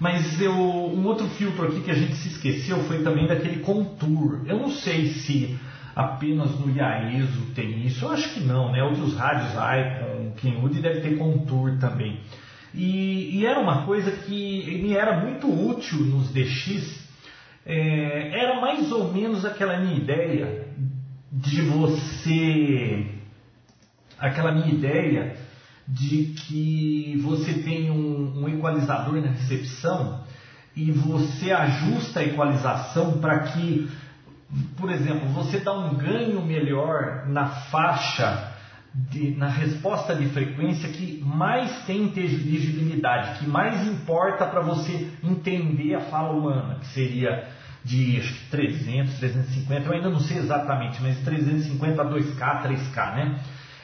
[0.00, 4.42] Mas eu, um outro filtro aqui que a gente se esqueceu foi também daquele contour.
[4.46, 5.58] Eu não sei se
[5.98, 8.04] apenas no IAESO tem isso.
[8.04, 8.84] Eu acho que não, né?
[8.84, 12.20] Outros rádios Icon, Kenwood deve ter contour também.
[12.72, 17.04] E, e, era uma coisa que me era muito útil nos DX.
[17.66, 20.68] É, era mais ou menos aquela minha ideia
[21.32, 23.06] de você.
[24.20, 25.36] Aquela minha ideia
[25.88, 30.22] de que você tem um, um equalizador na recepção
[30.76, 33.88] e você ajusta a equalização para que,
[34.76, 38.54] por exemplo, você dá um ganho melhor na faixa,
[38.94, 45.94] de, na resposta de frequência que mais tem inteligibilidade, que mais importa para você entender
[45.94, 47.46] a fala humana, que seria
[47.84, 53.14] de acho que 300, 350, eu ainda não sei exatamente, mas 350 a 2K, 3K,
[53.14, 53.40] né?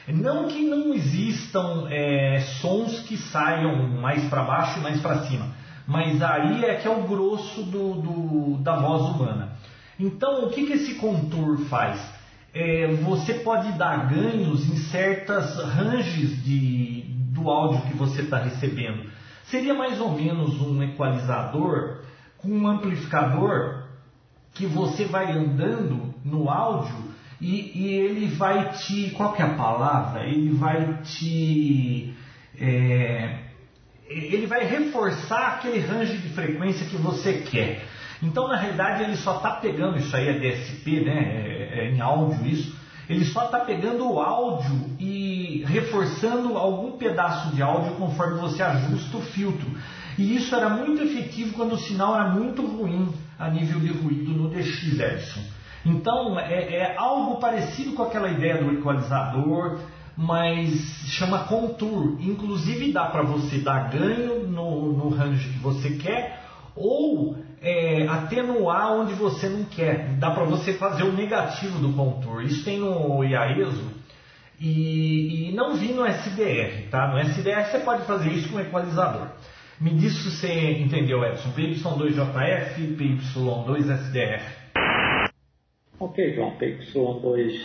[0.07, 5.47] Não que não existam é, sons que saiam mais para baixo e mais para cima,
[5.87, 9.54] mas aí é que é o grosso do, do, da voz humana.
[9.99, 11.99] Então, o que, que esse contour faz?
[12.53, 17.03] É, você pode dar ganhos em certas ranges de,
[17.33, 19.09] do áudio que você está recebendo.
[19.45, 22.01] Seria mais ou menos um equalizador
[22.37, 23.83] com um amplificador
[24.53, 26.95] que você vai andando no áudio
[27.39, 29.11] e, e ele vai te.
[29.11, 30.23] Qual que é a palavra?
[30.23, 32.13] Ele vai te.
[32.59, 33.39] É,
[34.07, 37.83] ele vai reforçar aquele range de frequência que você quer.
[38.21, 41.17] Então, na realidade, ele só está pegando, isso aí é DSP, né?
[41.17, 42.75] É, é em áudio isso.
[43.07, 49.17] Ele só está pegando o áudio e reforçando algum pedaço de áudio conforme você ajusta
[49.17, 49.67] o filtro.
[50.17, 54.31] E isso era muito efetivo quando o sinal era muito ruim a nível de ruído
[54.31, 55.41] no DX Edson.
[55.85, 59.81] Então é, é algo parecido com aquela ideia do equalizador,
[60.17, 60.71] mas
[61.05, 62.17] chama contour.
[62.19, 66.43] Inclusive dá para você dar ganho no, no range que você quer
[66.75, 70.09] ou é, atenuar onde você não quer.
[70.19, 72.43] Dá para você fazer o negativo do contour.
[72.43, 74.05] Isso tem no IAESO
[74.59, 76.87] e, e, não vi no SDR.
[76.91, 77.07] Tá?
[77.07, 79.29] No SDR você pode fazer isso com equalizador.
[79.81, 81.49] Me diz se você entendeu, Edson.
[81.49, 84.41] PY2JF, PY2SDR.
[85.99, 87.63] Ok, João, PY2JF,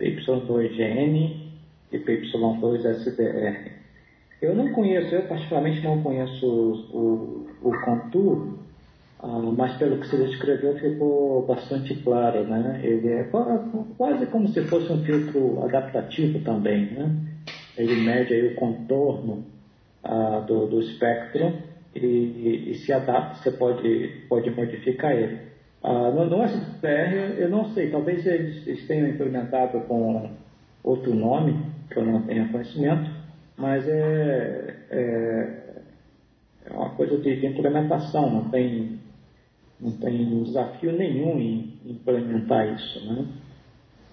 [0.00, 1.44] PY2GN
[1.92, 3.72] e PY2SDR.
[4.42, 6.46] Eu não conheço, eu particularmente não conheço
[6.92, 8.58] o, o, o Contour,
[9.20, 12.80] ah, mas pelo que você descreveu ficou bastante claro, né?
[12.82, 13.24] Ele é
[13.96, 17.10] quase como se fosse um filtro adaptativo também, né?
[17.76, 19.44] Ele mede aí o contorno
[20.02, 21.54] ah, do, do espectro
[21.94, 25.38] e, e, se adapta, você pode, pode modificar ele.
[25.82, 30.30] Ah, no, no SPR, eu não sei, talvez eles, eles tenham implementado com
[30.82, 31.58] outro nome,
[31.90, 33.10] que eu não tenha conhecimento,
[33.56, 35.63] mas é, é,
[36.64, 38.98] é uma coisa de, implementação, não tem,
[39.80, 43.06] não tem desafio nenhum em implementar isso.
[43.06, 43.26] Né?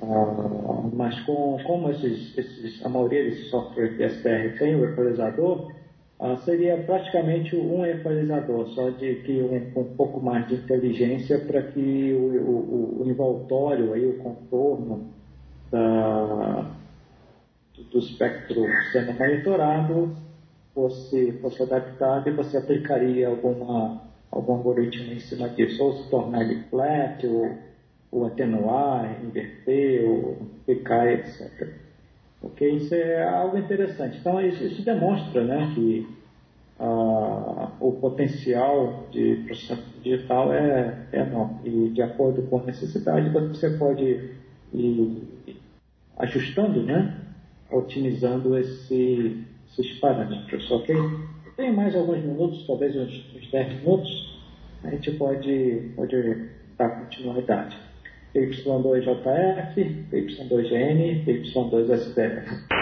[0.03, 5.71] Ah, mas com, como esses, esses, a maioria desses softwares de SPR tem o equalizador,
[6.19, 11.61] ah, seria praticamente um equalizador, só de que um, um pouco mais de inteligência para
[11.61, 15.09] que o, o, o, envoltório, aí, o contorno
[15.71, 16.69] da,
[17.91, 20.15] do espectro sendo monitorado
[20.73, 26.41] fosse, fosse adaptado e você aplicaria alguma, algum algoritmo em cima disso, ou se tornar
[26.41, 27.51] ele flat, ou,
[28.11, 31.69] ou atenuar, inverter, ou ficar, etc.
[32.41, 32.69] Ok?
[32.69, 34.17] Isso é algo interessante.
[34.17, 36.07] Então, isso demonstra né, que
[36.79, 41.59] ah, o potencial de processamento digital é, é enorme.
[41.63, 44.31] E, de acordo com a necessidade, você pode
[44.73, 45.57] ir
[46.17, 47.17] ajustando, né?
[47.71, 49.45] otimizando esse,
[49.77, 50.69] esses parâmetros.
[50.71, 50.95] Ok?
[51.57, 54.41] Tem mais alguns minutos, talvez uns, uns 10 minutos,
[54.83, 57.77] a gente pode, pode dar continuidade.
[58.35, 59.75] Y2JF,
[60.11, 62.81] Y2GN, Y2SDF.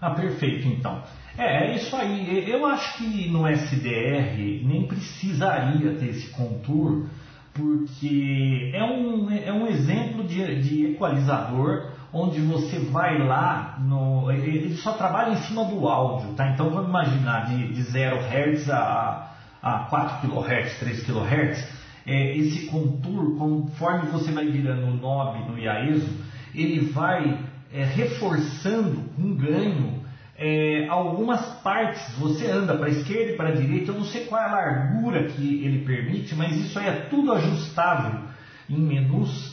[0.00, 1.00] Ah, perfeito, então.
[1.38, 2.50] É, é isso aí.
[2.50, 7.06] Eu acho que no SDR nem precisaria ter esse contour,
[7.54, 14.74] porque é um, é um exemplo de, de equalizador onde você vai lá, no, ele
[14.76, 16.50] só trabalha em cima do áudio, tá?
[16.50, 19.30] Então vamos imaginar de, de 0 Hz a,
[19.62, 25.58] a 4 kHz, 3 kHz, é, esse contour, conforme você vai virando o knob no
[25.58, 26.10] IAESO,
[26.54, 27.38] ele vai
[27.72, 30.02] é, reforçando um ganho
[30.36, 32.02] é, algumas partes.
[32.18, 34.52] Você anda para a esquerda e para a direita, eu não sei qual é a
[34.52, 38.20] largura que ele permite, mas isso aí é tudo ajustável
[38.68, 39.51] em menus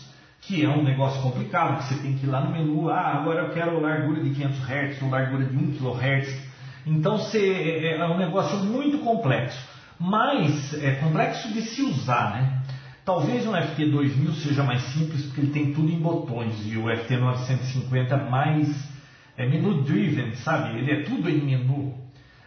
[0.49, 3.43] que é um negócio complicado, que você tem que ir lá no menu, ah, agora
[3.43, 6.49] eu quero largura de 500 Hz ou largura de 1 kHz.
[6.87, 9.63] Então você, é, é um negócio muito complexo,
[9.99, 12.63] mas é complexo de se usar, né?
[13.05, 18.27] Talvez o FT2000 seja mais simples porque ele tem tudo em botões e o FT950
[18.27, 18.89] mais
[19.37, 20.79] é menu driven, sabe?
[20.79, 21.93] Ele é tudo em menu.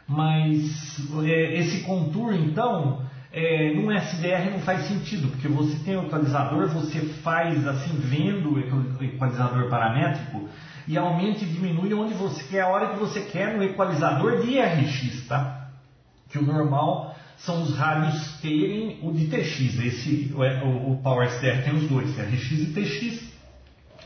[0.08, 3.00] Mas é, esse contour então
[3.32, 8.54] é, num SDR não faz sentido, porque você tem o equalizador, você faz assim, vendo
[8.54, 10.48] o equalizador paramétrico
[10.86, 14.60] e aumenta e diminui onde você quer, a hora que você quer no equalizador de
[14.60, 15.70] RX, tá?
[16.28, 19.78] Que o normal são os rádios terem o de TX.
[19.78, 23.32] Esse, o, o Power SDR tem os dois, RX e TX.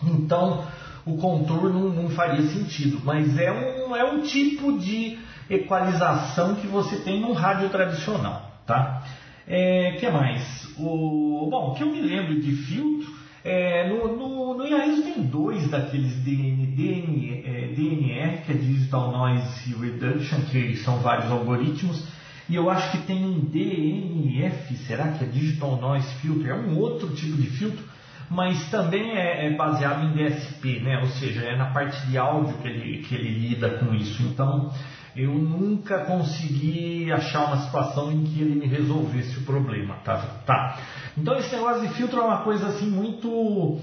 [0.05, 0.65] Então,
[1.05, 6.67] o contorno não, não faria sentido, mas é um, é um tipo de equalização que
[6.67, 8.46] você tem num rádio tradicional.
[8.67, 9.03] Tá?
[9.47, 10.75] É, que mais?
[10.77, 15.23] O, bom, o que eu me lembro de filtro, é, no, no, no IAISO tem
[15.23, 22.05] dois daqueles DN, DN, é, DNR, que é Digital Noise Reduction, que são vários algoritmos,
[22.49, 26.51] e eu acho que tem um DNF, será que é Digital Noise Filter?
[26.51, 27.85] É um outro tipo de filtro,
[28.29, 30.99] mas também é, é baseado em DSP, né?
[30.99, 34.23] ou seja, é na parte de áudio que ele, que ele lida com isso.
[34.25, 34.73] Então,
[35.17, 40.17] eu nunca consegui achar uma situação em que ele me resolvesse o problema, tá?
[40.45, 40.79] tá.
[41.17, 43.81] Então esse negócio de filtro é uma coisa assim muito...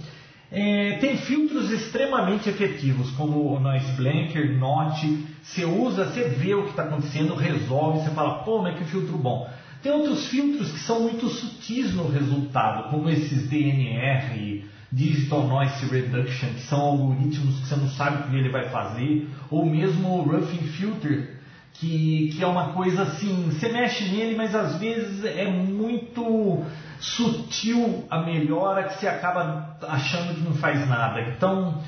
[0.52, 6.66] É, tem filtros extremamente efetivos, como o Noise Blanker, Note, você usa, você vê o
[6.66, 9.50] que está acontecendo, resolve, você fala, pô, mas que filtro bom.
[9.82, 16.50] Tem outros filtros que são muito sutis no resultado, como esses DNR, Digital Noise Reduction,
[16.50, 20.22] que são algoritmos que você não sabe o que ele vai fazer, ou mesmo o
[20.22, 21.40] Roughing Filter,
[21.74, 26.64] que, que é uma coisa assim, você mexe nele, mas às vezes é muito
[27.00, 31.22] sutil a melhora que você acaba achando que não faz nada.
[31.22, 31.82] Então,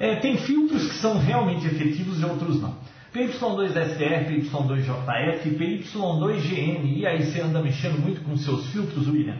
[0.00, 2.76] é, tem filtros que são realmente efetivos e outros não.
[3.14, 9.36] PY2SR, PY2JF, PY2GN, e aí você anda mexendo muito com seus filtros, William?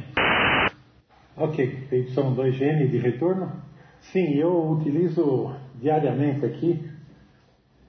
[1.41, 3.49] Ok, PY2GN de retorno?
[4.11, 6.91] Sim, eu utilizo diariamente aqui,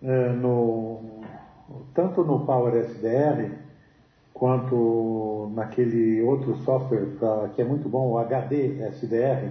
[0.03, 1.23] é, no,
[1.95, 3.49] tanto no Power SDR,
[4.35, 9.49] quanto naquele outro software pra, que é muito bom, o HD SDR,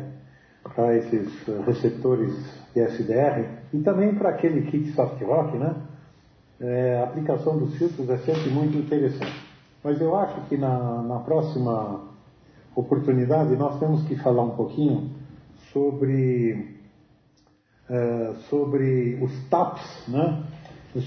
[0.63, 1.29] para esses
[1.67, 2.33] receptores
[2.73, 5.75] de SDR, e também para aquele kit SoftRock, né?
[6.61, 9.45] É, a aplicação dos filtros é sempre muito interessante.
[9.83, 12.08] Mas eu acho que na, na próxima
[12.81, 15.11] oportunidade, nós temos que falar um pouquinho
[15.73, 16.77] sobre,
[17.91, 20.45] uh, sobre os TAPs, né?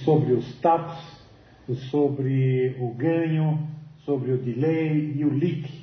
[0.03, 1.21] sobre os TAPs,
[1.89, 3.60] sobre o ganho,
[3.99, 5.81] sobre o delay e o leak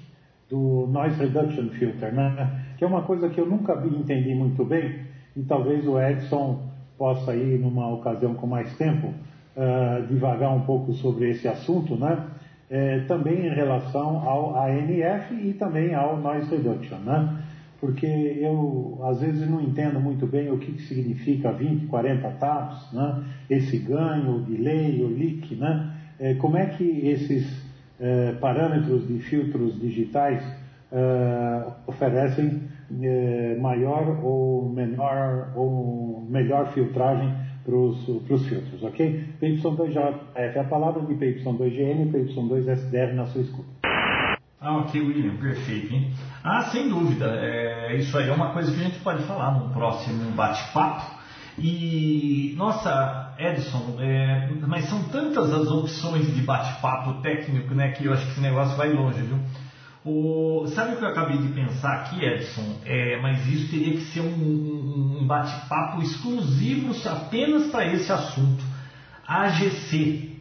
[0.51, 2.75] do Noise Reduction Filter, né?
[2.77, 7.35] que é uma coisa que eu nunca entendi muito bem e talvez o Edson possa
[7.35, 9.09] ir numa ocasião com mais tempo
[9.57, 12.27] uh, um pouco sobre esse assunto, né?
[12.71, 17.39] É, também em relação ao ANF e também ao Noise Reduction, né?
[17.81, 22.93] Porque eu às vezes não entendo muito bem o que, que significa 20, 40 taps,
[22.93, 23.25] né?
[23.49, 25.93] Esse ganho, o delay, o leak, né?
[26.19, 27.65] É, como é que esses
[28.01, 30.43] é, parâmetros de filtros digitais
[30.91, 32.63] é, oferecem
[33.03, 37.33] é, maior ou menor ou melhor filtragem
[37.69, 39.25] para os filtros, ok?
[39.43, 43.69] PY2JF é a palavra de PY2GN e PY2SDR na sua escuta.
[44.61, 46.11] Ah, ok, William, perfeito, hein?
[46.43, 49.69] Ah, sem dúvida, é, isso aí é uma coisa que a gente pode falar num
[49.69, 51.19] próximo bate-papo.
[51.59, 58.13] E, nossa, Edson, é, mas são tantas as opções de bate-papo técnico, né, que eu
[58.13, 59.39] acho que esse negócio vai longe, viu?
[60.11, 62.81] O, sabe o que eu acabei de pensar aqui, Edson?
[62.87, 68.65] É, mas isso teria que ser um, um bate-papo exclusivo apenas para esse assunto.
[69.27, 70.39] AGC.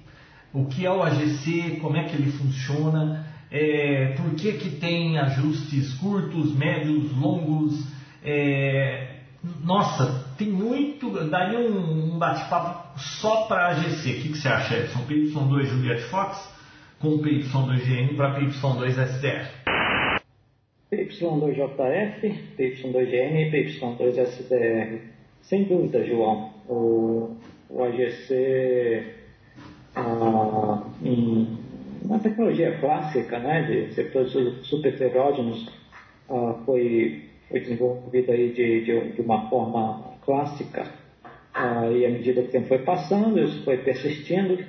[0.54, 1.80] O que é o AGC?
[1.82, 3.28] Como é que ele funciona?
[3.52, 7.86] É, por que, que tem ajustes curtos, médios, longos?
[8.24, 9.18] É,
[9.62, 11.12] nossa, tem muito.
[11.30, 14.12] Daria um, um bate-papo só para AGC.
[14.12, 15.06] O que, que você acha, Edson?
[15.10, 16.57] PY2 Juliette Fox?
[17.00, 19.48] Com PY2GN para PY2SDR.
[20.92, 25.18] PY2JF, PY2GN e PY2SDR
[25.48, 26.52] sem dúvida, João.
[26.68, 27.38] O,
[27.70, 29.02] o AGC,
[29.96, 31.58] ah, em,
[32.04, 34.34] na tecnologia clássica né, de receptores
[34.68, 35.70] superheterógenos,
[36.30, 40.86] ah, foi, foi desenvolvido aí de, de, de uma forma clássica.
[41.54, 44.62] Ah, e à medida que o tempo foi passando, isso foi persistindo,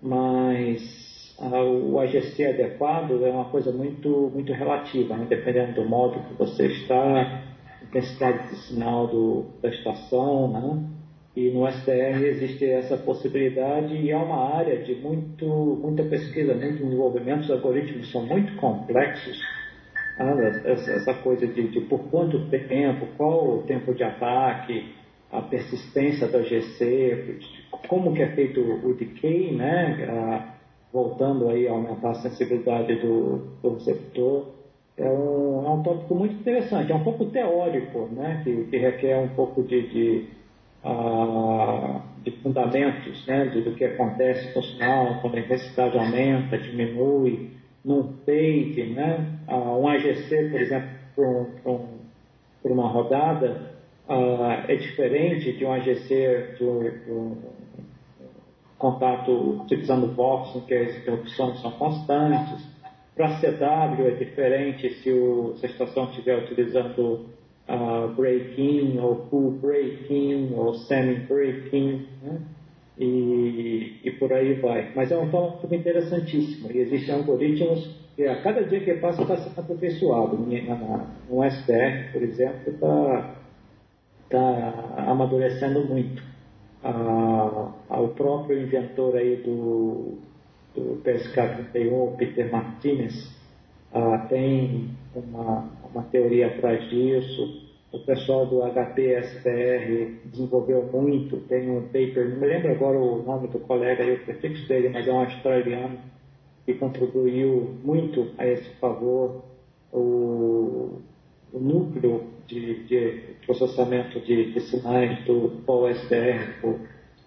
[0.00, 1.09] mas
[1.40, 5.26] o AGC adequado é uma coisa muito, muito relativa, né?
[5.28, 7.42] dependendo do modo que você está,
[7.82, 10.90] intensidade de sinal do, da estação, né?
[11.34, 15.46] E no SDR existe essa possibilidade e é uma área de muito,
[15.80, 17.42] muita pesquisa, muito desenvolvimento.
[17.42, 19.40] Os algoritmos são muito complexos.
[20.18, 20.62] Né?
[20.64, 24.92] Essa, coisa de, de, por quanto tempo, qual o tempo de ataque,
[25.30, 27.38] a persistência da GC,
[27.88, 30.56] como que é feito o decay, né?
[30.92, 34.46] Voltando aí a aumentar a sensibilidade do, do receptor
[34.96, 38.42] é um, é um tópico muito interessante, é um pouco teórico, né?
[38.44, 40.28] que, que requer um pouco de, de,
[40.84, 43.46] uh, de fundamentos né?
[43.46, 47.50] De, do que acontece com o sinal, quando a intensidade aumenta, diminui,
[47.82, 49.38] num fade, né?
[49.48, 51.86] Uh, um AGC, por exemplo, por, um, um,
[52.62, 53.72] por uma rodada,
[54.06, 56.64] uh, é diferente de um AGC de
[58.80, 59.30] contato
[59.62, 62.66] utilizando Vox, em que as interrupções são constantes,
[63.14, 67.26] para CW é diferente se, o, se a estação estiver utilizando
[67.68, 72.40] uh, break-in ou full break-in ou semi-break-in, né?
[72.98, 74.92] e, e, por aí vai.
[74.96, 79.36] Mas é um tópico interessantíssimo e existem algoritmos que a cada dia que passa está
[79.36, 80.38] sendo aperfeiçoado.
[81.28, 83.34] No SDR, por exemplo, está
[84.30, 86.29] tá amadurecendo muito.
[86.82, 90.18] Ah, o próprio inventor aí do
[90.74, 93.30] do PSK-31, o Peter Martinez,
[93.92, 97.68] ah, tem uma, uma teoria atrás disso.
[97.92, 103.48] O pessoal do HPSPR desenvolveu muito, tem um paper, não me lembro agora o nome
[103.48, 105.98] do colega e o prefixo dele, mas é um australiano
[106.64, 109.42] que contribuiu muito a esse favor.
[109.92, 111.00] O,
[111.52, 116.80] o núcleo de, de, processamento de, de sinais do POSDR, o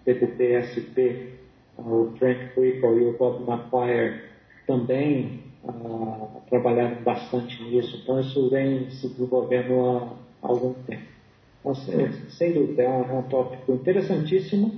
[0.04, 1.30] PPTSP,
[1.78, 4.20] o Frank Whipple e o Bob McQuire
[4.66, 11.02] também uh, trabalharam bastante nisso, então isso vem se desenvolvendo há, algum tempo.
[11.60, 14.72] Então, sem dúvida, é um, é um tópico interessantíssimo,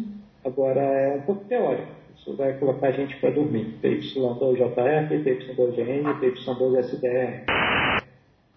[0.44, 1.96] agora é um pouco teórico.
[2.16, 3.74] Isso vai colocar a gente para dormir.
[3.82, 7.95] PY2JF, PY2GN, PY2SDR.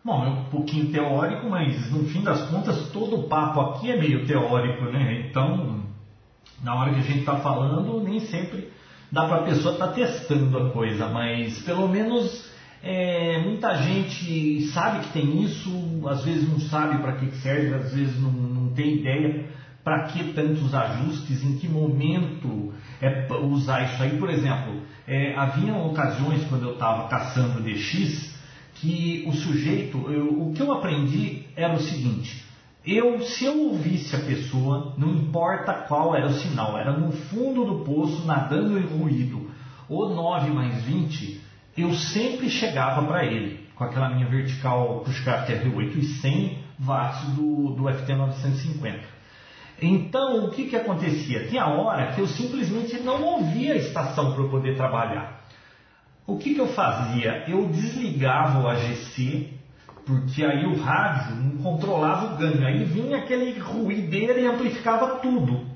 [0.10, 3.96] Bom, é um pouquinho teórico, mas no fim das contas todo o papo aqui é
[3.96, 5.28] meio teórico, né?
[5.30, 5.84] Então
[6.64, 8.70] na hora que a gente está falando, nem sempre
[9.12, 12.52] dá para a pessoa estar tá testando a coisa, mas pelo menos
[12.82, 15.70] é, muita gente sabe que tem isso,
[16.08, 19.46] às vezes não sabe para que serve, às vezes não, não tem ideia
[19.84, 24.18] para que tantos ajustes, em que momento é usar isso aí.
[24.18, 28.39] Por exemplo, é, havia ocasiões quando eu estava caçando DX
[28.80, 32.44] que o sujeito, eu, o que eu aprendi era o seguinte:
[32.86, 37.66] eu, se eu ouvisse a pessoa, não importa qual era o sinal, era no fundo
[37.66, 39.50] do poço, nadando em ruído,
[39.88, 41.42] ou 9 mais 20,
[41.78, 47.72] eu sempre chegava para ele, com aquela minha vertical Pushcraft R8 e 100 watts do,
[47.72, 49.00] do FT950.
[49.82, 51.48] Então, o que, que acontecia?
[51.48, 55.39] Tinha hora que eu simplesmente não ouvia a estação para eu poder trabalhar.
[56.30, 57.44] O que, que eu fazia?
[57.48, 59.60] Eu desligava o AGC
[60.06, 65.68] porque aí o rádio não controlava o ganho, aí vinha aquele ruideiro e amplificava tudo.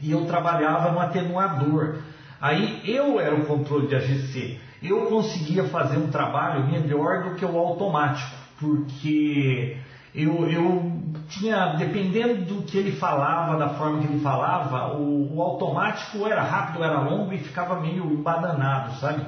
[0.00, 1.98] E eu trabalhava no atenuador.
[2.40, 4.58] Aí eu era o controle de AGC.
[4.82, 9.76] Eu conseguia fazer um trabalho melhor do que o automático, porque
[10.14, 10.92] eu, eu
[11.28, 16.42] tinha, dependendo do que ele falava, da forma que ele falava, o, o automático era
[16.42, 19.22] rápido, era longo e ficava meio embadanado, sabe?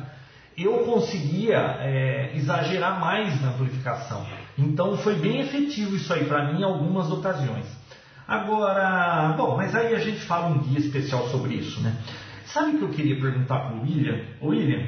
[0.57, 4.26] Eu conseguia é, exagerar mais na amplificação.
[4.59, 7.66] Então foi bem efetivo isso aí para mim em algumas ocasiões.
[8.26, 11.96] Agora, bom, mas aí a gente fala um dia especial sobre isso, né?
[12.46, 14.20] Sabe o que eu queria perguntar para o William?
[14.42, 14.86] William,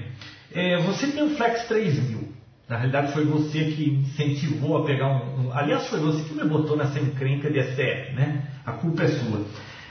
[0.52, 2.34] é, você tem um Flex 3000.
[2.68, 6.44] Na realidade foi você que incentivou a pegar um, um, Aliás, foi você que me
[6.44, 8.42] botou encrenca de STF, né?
[8.64, 9.44] A culpa é sua.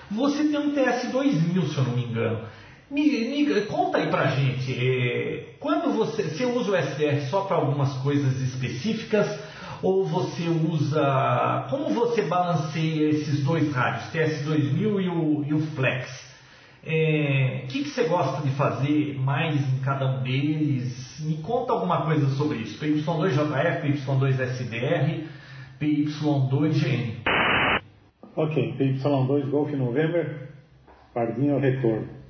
[0.10, 2.40] Você tem um TS2000, se eu não me engano.
[2.94, 7.56] Me, me, conta aí pra gente, é, quando você, você usa o SDR só para
[7.58, 9.28] algumas coisas específicas
[9.82, 16.08] ou você usa, como você balanceia esses dois rádios, TS2000 e o, e o Flex?
[16.84, 21.20] O é, que, que você gosta de fazer mais em cada um deles?
[21.26, 22.78] Me conta alguma coisa sobre isso.
[22.80, 25.24] PY2JF, PY2SDR,
[25.82, 27.24] PY2GN.
[28.36, 30.50] Ok, PY2 Golf November,
[31.12, 32.23] Pardinho retorno.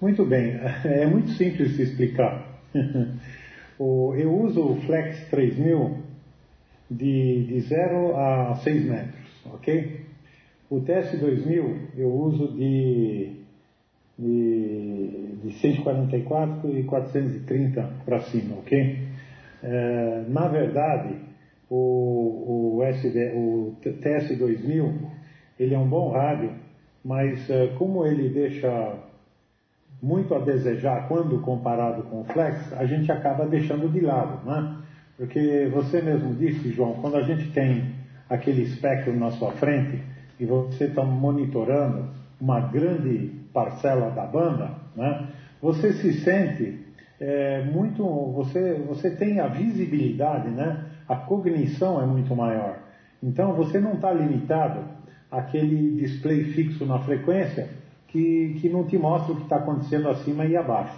[0.00, 2.46] Muito bem, é muito simples de explicar.
[3.78, 5.98] eu uso o Flex 3000
[6.90, 10.00] de, de 0 a 6 metros, ok?
[10.68, 13.36] O TS2000 eu uso de,
[14.18, 18.98] de, de 144 e 430 para cima, ok?
[19.62, 21.14] É, na verdade,
[21.70, 24.92] o, o, SD, o TS2000
[25.58, 26.50] ele é um bom rádio,
[27.04, 29.13] mas é, como ele deixa
[30.04, 34.76] muito a desejar quando comparado com o Flex, a gente acaba deixando de lado, né?
[35.16, 37.94] Porque você mesmo disse, João, quando a gente tem
[38.28, 40.02] aquele espectro na sua frente
[40.38, 45.28] e você está monitorando uma grande parcela da banda, né?
[45.62, 46.80] Você se sente
[47.18, 50.84] é, muito, você, você tem a visibilidade, né?
[51.08, 52.76] A cognição é muito maior.
[53.22, 54.80] Então você não está limitado
[55.30, 57.83] àquele display fixo na frequência
[58.14, 60.96] que, que não te mostra o que está acontecendo acima e abaixo.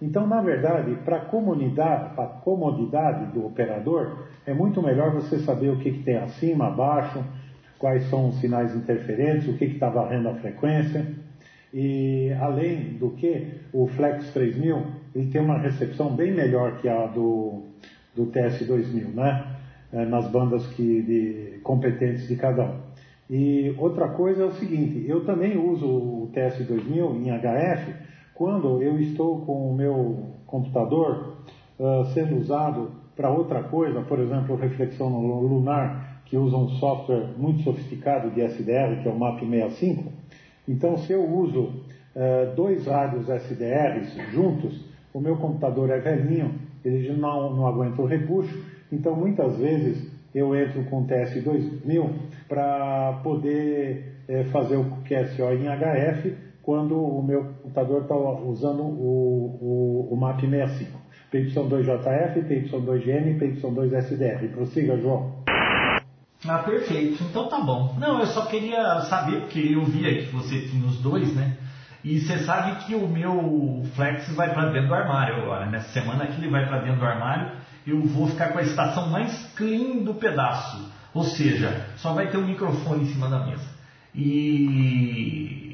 [0.00, 5.90] Então, na verdade, para a comodidade do operador, é muito melhor você saber o que,
[5.90, 7.24] que tem acima, abaixo,
[7.78, 11.06] quais são os sinais interferentes, o que está varrendo a frequência.
[11.72, 17.06] E além do que, o Flex 3000 ele tem uma recepção bem melhor que a
[17.06, 17.62] do,
[18.14, 19.46] do TS2000, né?
[19.92, 22.89] É, nas bandas que, de, competentes de cada um.
[23.30, 27.94] E outra coisa é o seguinte, eu também uso o TS2000 em HF
[28.34, 31.36] quando eu estou com o meu computador
[31.78, 37.62] uh, sendo usado para outra coisa, por exemplo, reflexão lunar, que usa um software muito
[37.62, 40.06] sofisticado de SDR, que é o MAP65.
[40.66, 46.54] Então, se eu uso uh, dois rádios SDRs juntos, o meu computador é velhinho,
[46.84, 48.58] ele não, não aguenta o repuxo,
[48.90, 52.10] então muitas vezes eu entro com o TS2000
[52.48, 60.08] para poder é, fazer o QSO em HF quando o meu computador está usando o,
[60.08, 61.00] o, o MAP 65.
[61.32, 64.50] PY2JF, PY2GN, PY2SDR.
[64.52, 65.32] Prossiga, João.
[66.46, 67.22] Ah, perfeito.
[67.22, 67.94] Então tá bom.
[67.98, 71.56] Não, eu só queria saber, porque eu via que você tinha os dois, né?
[72.02, 75.66] E você sabe que o meu Flex vai para dentro do armário agora.
[75.66, 77.52] Nessa semana aqui ele vai para dentro do armário.
[77.86, 80.90] Eu vou ficar com a estação mais clean do pedaço.
[81.12, 83.68] Ou seja, só vai ter um microfone em cima da mesa.
[84.14, 85.70] E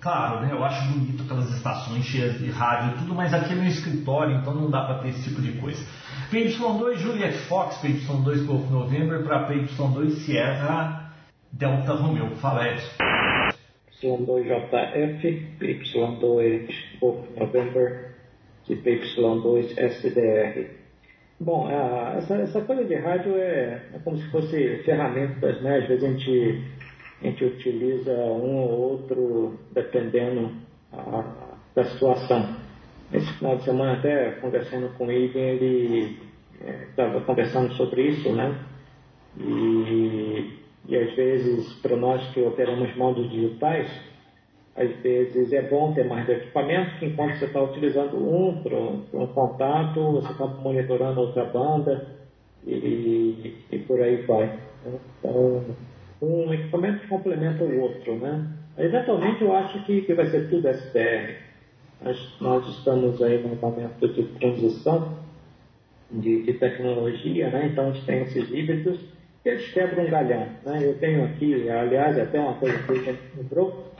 [0.00, 3.56] claro, né, eu acho bonito aquelas estações cheias de rádio e tudo, mas aqui é
[3.56, 5.82] meu escritório, então não dá para ter esse tipo de coisa.
[6.30, 11.10] PY2 Juliet Fox, PY2 Golf November para PY2 Sierra
[11.50, 12.36] Delta Romeo.
[12.36, 12.88] Fala, Edson.
[14.02, 18.14] PY2JF, PY2 Golf November
[18.68, 20.83] e PY2 SDR.
[21.44, 21.68] Bom,
[22.16, 25.76] essa, essa coisa de rádio é, é como se fosse ferramentas, né?
[25.76, 26.64] Às vezes a gente,
[27.20, 30.50] a gente utiliza um ou outro dependendo
[30.90, 31.22] a,
[31.74, 32.56] da situação.
[33.12, 36.18] Esse final de semana, até conversando com ele, ele
[36.88, 38.58] estava é, conversando sobre isso, né?
[39.38, 40.50] E,
[40.88, 43.90] e às vezes, para nós que operamos modos digitais,
[44.76, 49.26] às vezes é bom ter mais equipamento, que enquanto você está utilizando um para um
[49.28, 52.06] contato, você está monitorando outra banda
[52.66, 54.58] e, e por aí vai.
[55.18, 55.64] Então,
[56.20, 58.46] um equipamento complementa o outro, né?
[58.76, 61.36] Eventualmente eu acho que, que vai ser tudo SDR.
[62.02, 65.16] Nós, nós estamos aí num momento de transição
[66.10, 67.68] de, de, tecnologia, né?
[67.72, 68.98] Então a gente tem esses híbridos
[69.42, 70.80] que eles quebram um galhão, né?
[70.82, 73.93] Eu tenho aqui, aliás, até uma coisa que a gente lembrou,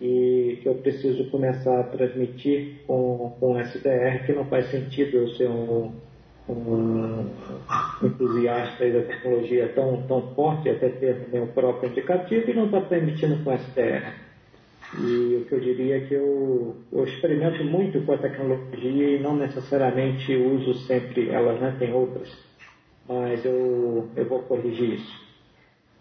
[0.00, 5.28] e que eu preciso começar a transmitir com, com SDR, que não faz sentido eu
[5.34, 5.92] ser um,
[6.48, 7.26] um
[8.02, 13.44] entusiasta da tecnologia tão, tão forte, até ter meu próprio indicativo, e não estar transmitindo
[13.44, 14.14] com SDR.
[14.98, 19.18] E o que eu diria é que eu, eu experimento muito com a tecnologia e
[19.20, 21.76] não necessariamente uso sempre ela, né?
[21.78, 22.28] tem outras,
[23.06, 25.30] mas eu, eu vou corrigir isso.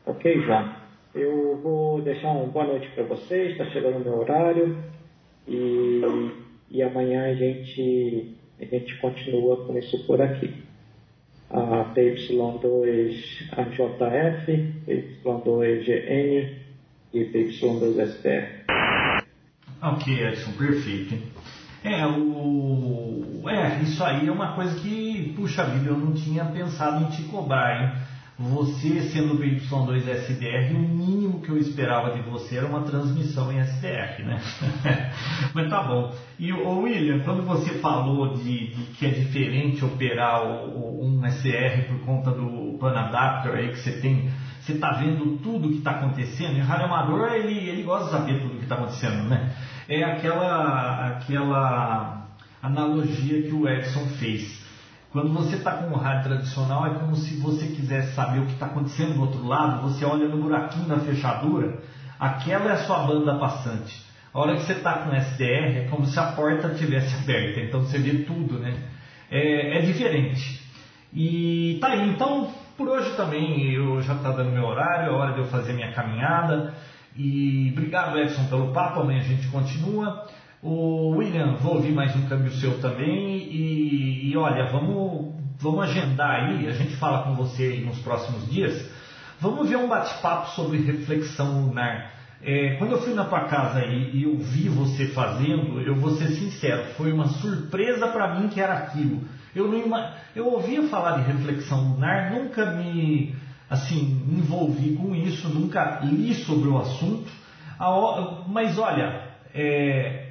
[0.07, 0.88] Ok, João?
[1.13, 4.77] Eu vou deixar uma boa noite para vocês, está chegando o meu horário
[5.47, 6.03] e,
[6.69, 10.53] e amanhã a gente, a gente continua com isso por aqui.
[11.49, 14.73] A PY2AJF,
[15.23, 16.57] PY2GN
[17.11, 18.47] e PY2STR.
[19.81, 21.17] Ok, Edson, perfeito.
[21.83, 23.49] É, o...
[23.49, 27.23] é, isso aí é uma coisa que, puxa vida, eu não tinha pensado em te
[27.23, 27.89] cobrar, hein?
[28.39, 34.23] Você sendo PY2SDR, o mínimo que eu esperava de você era uma transmissão em SDR,
[34.23, 34.41] né?
[35.53, 36.15] Mas tá bom.
[36.39, 41.21] E o William, quando você falou de, de que é diferente operar o, o, um
[41.29, 44.31] SR por conta do Pan Adapter aí que você tem,
[44.61, 48.11] você está vendo tudo que está acontecendo, e o rádio amador ele, ele gosta de
[48.11, 49.53] saber tudo que está acontecendo, né?
[49.89, 52.25] É aquela, aquela
[52.61, 54.58] analogia que o Edson fez
[55.11, 58.53] quando você está com um rádio tradicional, é como se você quisesse saber o que
[58.53, 61.79] está acontecendo do outro lado, você olha no buraquinho da fechadura,
[62.19, 64.07] aquela é a sua banda passante.
[64.31, 67.81] A hora que você está com SDR, é como se a porta tivesse aberta, então
[67.81, 68.73] você vê tudo, né?
[69.31, 70.61] É, é diferente.
[71.11, 75.33] E tá aí, então por hoje também eu já está dando meu horário, é hora
[75.33, 76.73] de eu fazer minha caminhada.
[77.13, 80.25] E obrigado Edson pelo papo, amanhã a gente continua.
[80.61, 86.31] O William, vou ouvir mais um câmbio seu também e, e, olha, vamos, vamos agendar
[86.31, 88.91] aí, a gente fala com você nos próximos dias,
[89.39, 92.11] vamos ver um bate-papo sobre reflexão lunar.
[92.43, 96.11] É, quando eu fui na tua casa aí e eu vi você fazendo, eu vou
[96.17, 99.21] ser sincero, foi uma surpresa para mim que era aquilo.
[99.55, 103.33] Eu, não, eu ouvia falar de reflexão lunar, nunca me
[103.69, 107.31] assim envolvi com isso, nunca li sobre o assunto,
[108.49, 109.21] mas olha,
[109.53, 110.28] é,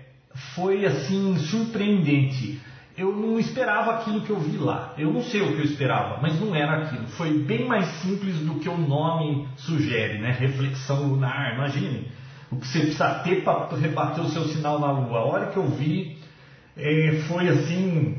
[0.55, 2.61] foi assim surpreendente.
[2.97, 4.95] Eu não esperava aquilo que eu vi lá.
[4.99, 7.07] Eu não sei o que eu esperava, mas não era aquilo.
[7.09, 10.33] Foi bem mais simples do que o nome sugere, né?
[10.33, 12.09] Reflexão lunar, imagine.
[12.51, 15.19] O que você precisa ter para rebater o seu sinal na Lua.
[15.19, 16.19] A hora que eu vi,
[16.77, 18.19] é, foi assim,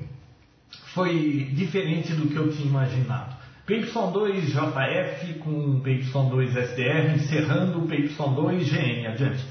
[0.94, 3.36] foi diferente do que eu tinha imaginado.
[3.68, 9.08] PY2JF com PY2SDR, encerrando o PY2GN.
[9.08, 9.46] Adiante.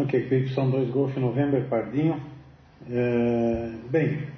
[0.00, 2.20] Ok, PY2 Golf November Pardinho.
[2.88, 4.28] É, bem,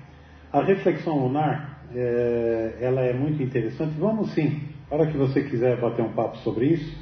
[0.51, 3.93] a reflexão lunar, é, ela é muito interessante.
[3.99, 6.99] Vamos sim, para que você quiser bater um papo sobre isso,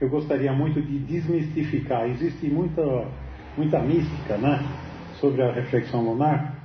[0.00, 2.10] eu gostaria muito de desmistificar.
[2.10, 2.82] Existe muita,
[3.56, 4.58] muita mística né,
[5.20, 6.56] sobre a reflexão lunar,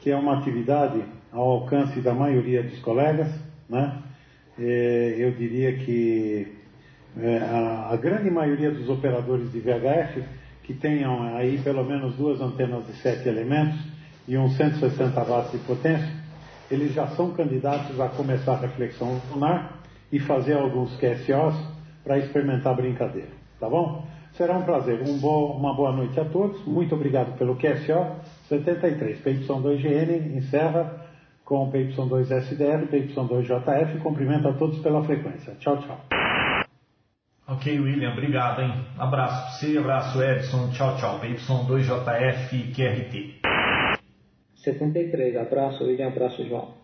[0.00, 3.32] que é uma atividade ao alcance da maioria dos colegas.
[3.70, 4.02] Né?
[4.58, 6.46] É, eu diria que
[7.18, 10.39] é, a, a grande maioria dos operadores de VHF
[10.70, 13.80] que tenham aí pelo menos duas antenas de sete elementos
[14.28, 16.14] e uns 160 watts de potência,
[16.70, 19.80] eles já são candidatos a começar a reflexão lunar
[20.12, 21.56] e fazer alguns QSOs
[22.04, 23.30] para experimentar a brincadeira.
[23.58, 24.06] Tá bom?
[24.34, 25.02] Será um prazer.
[25.02, 26.64] Um uma boa noite a todos.
[26.64, 28.06] Muito obrigado pelo QSO
[28.48, 29.20] 73.
[29.24, 31.04] PY2GN encerra
[31.44, 34.00] com PY2SDR, PY2JF.
[34.02, 35.52] Cumprimento a todos pela frequência.
[35.58, 36.19] Tchau, tchau.
[37.50, 38.72] Ok, William, obrigado, hein?
[38.96, 41.20] Abraço para você, abraço Edson, tchau, tchau.
[41.20, 43.40] PY2JF QRT.
[44.54, 46.79] 73, abraço William, abraço João.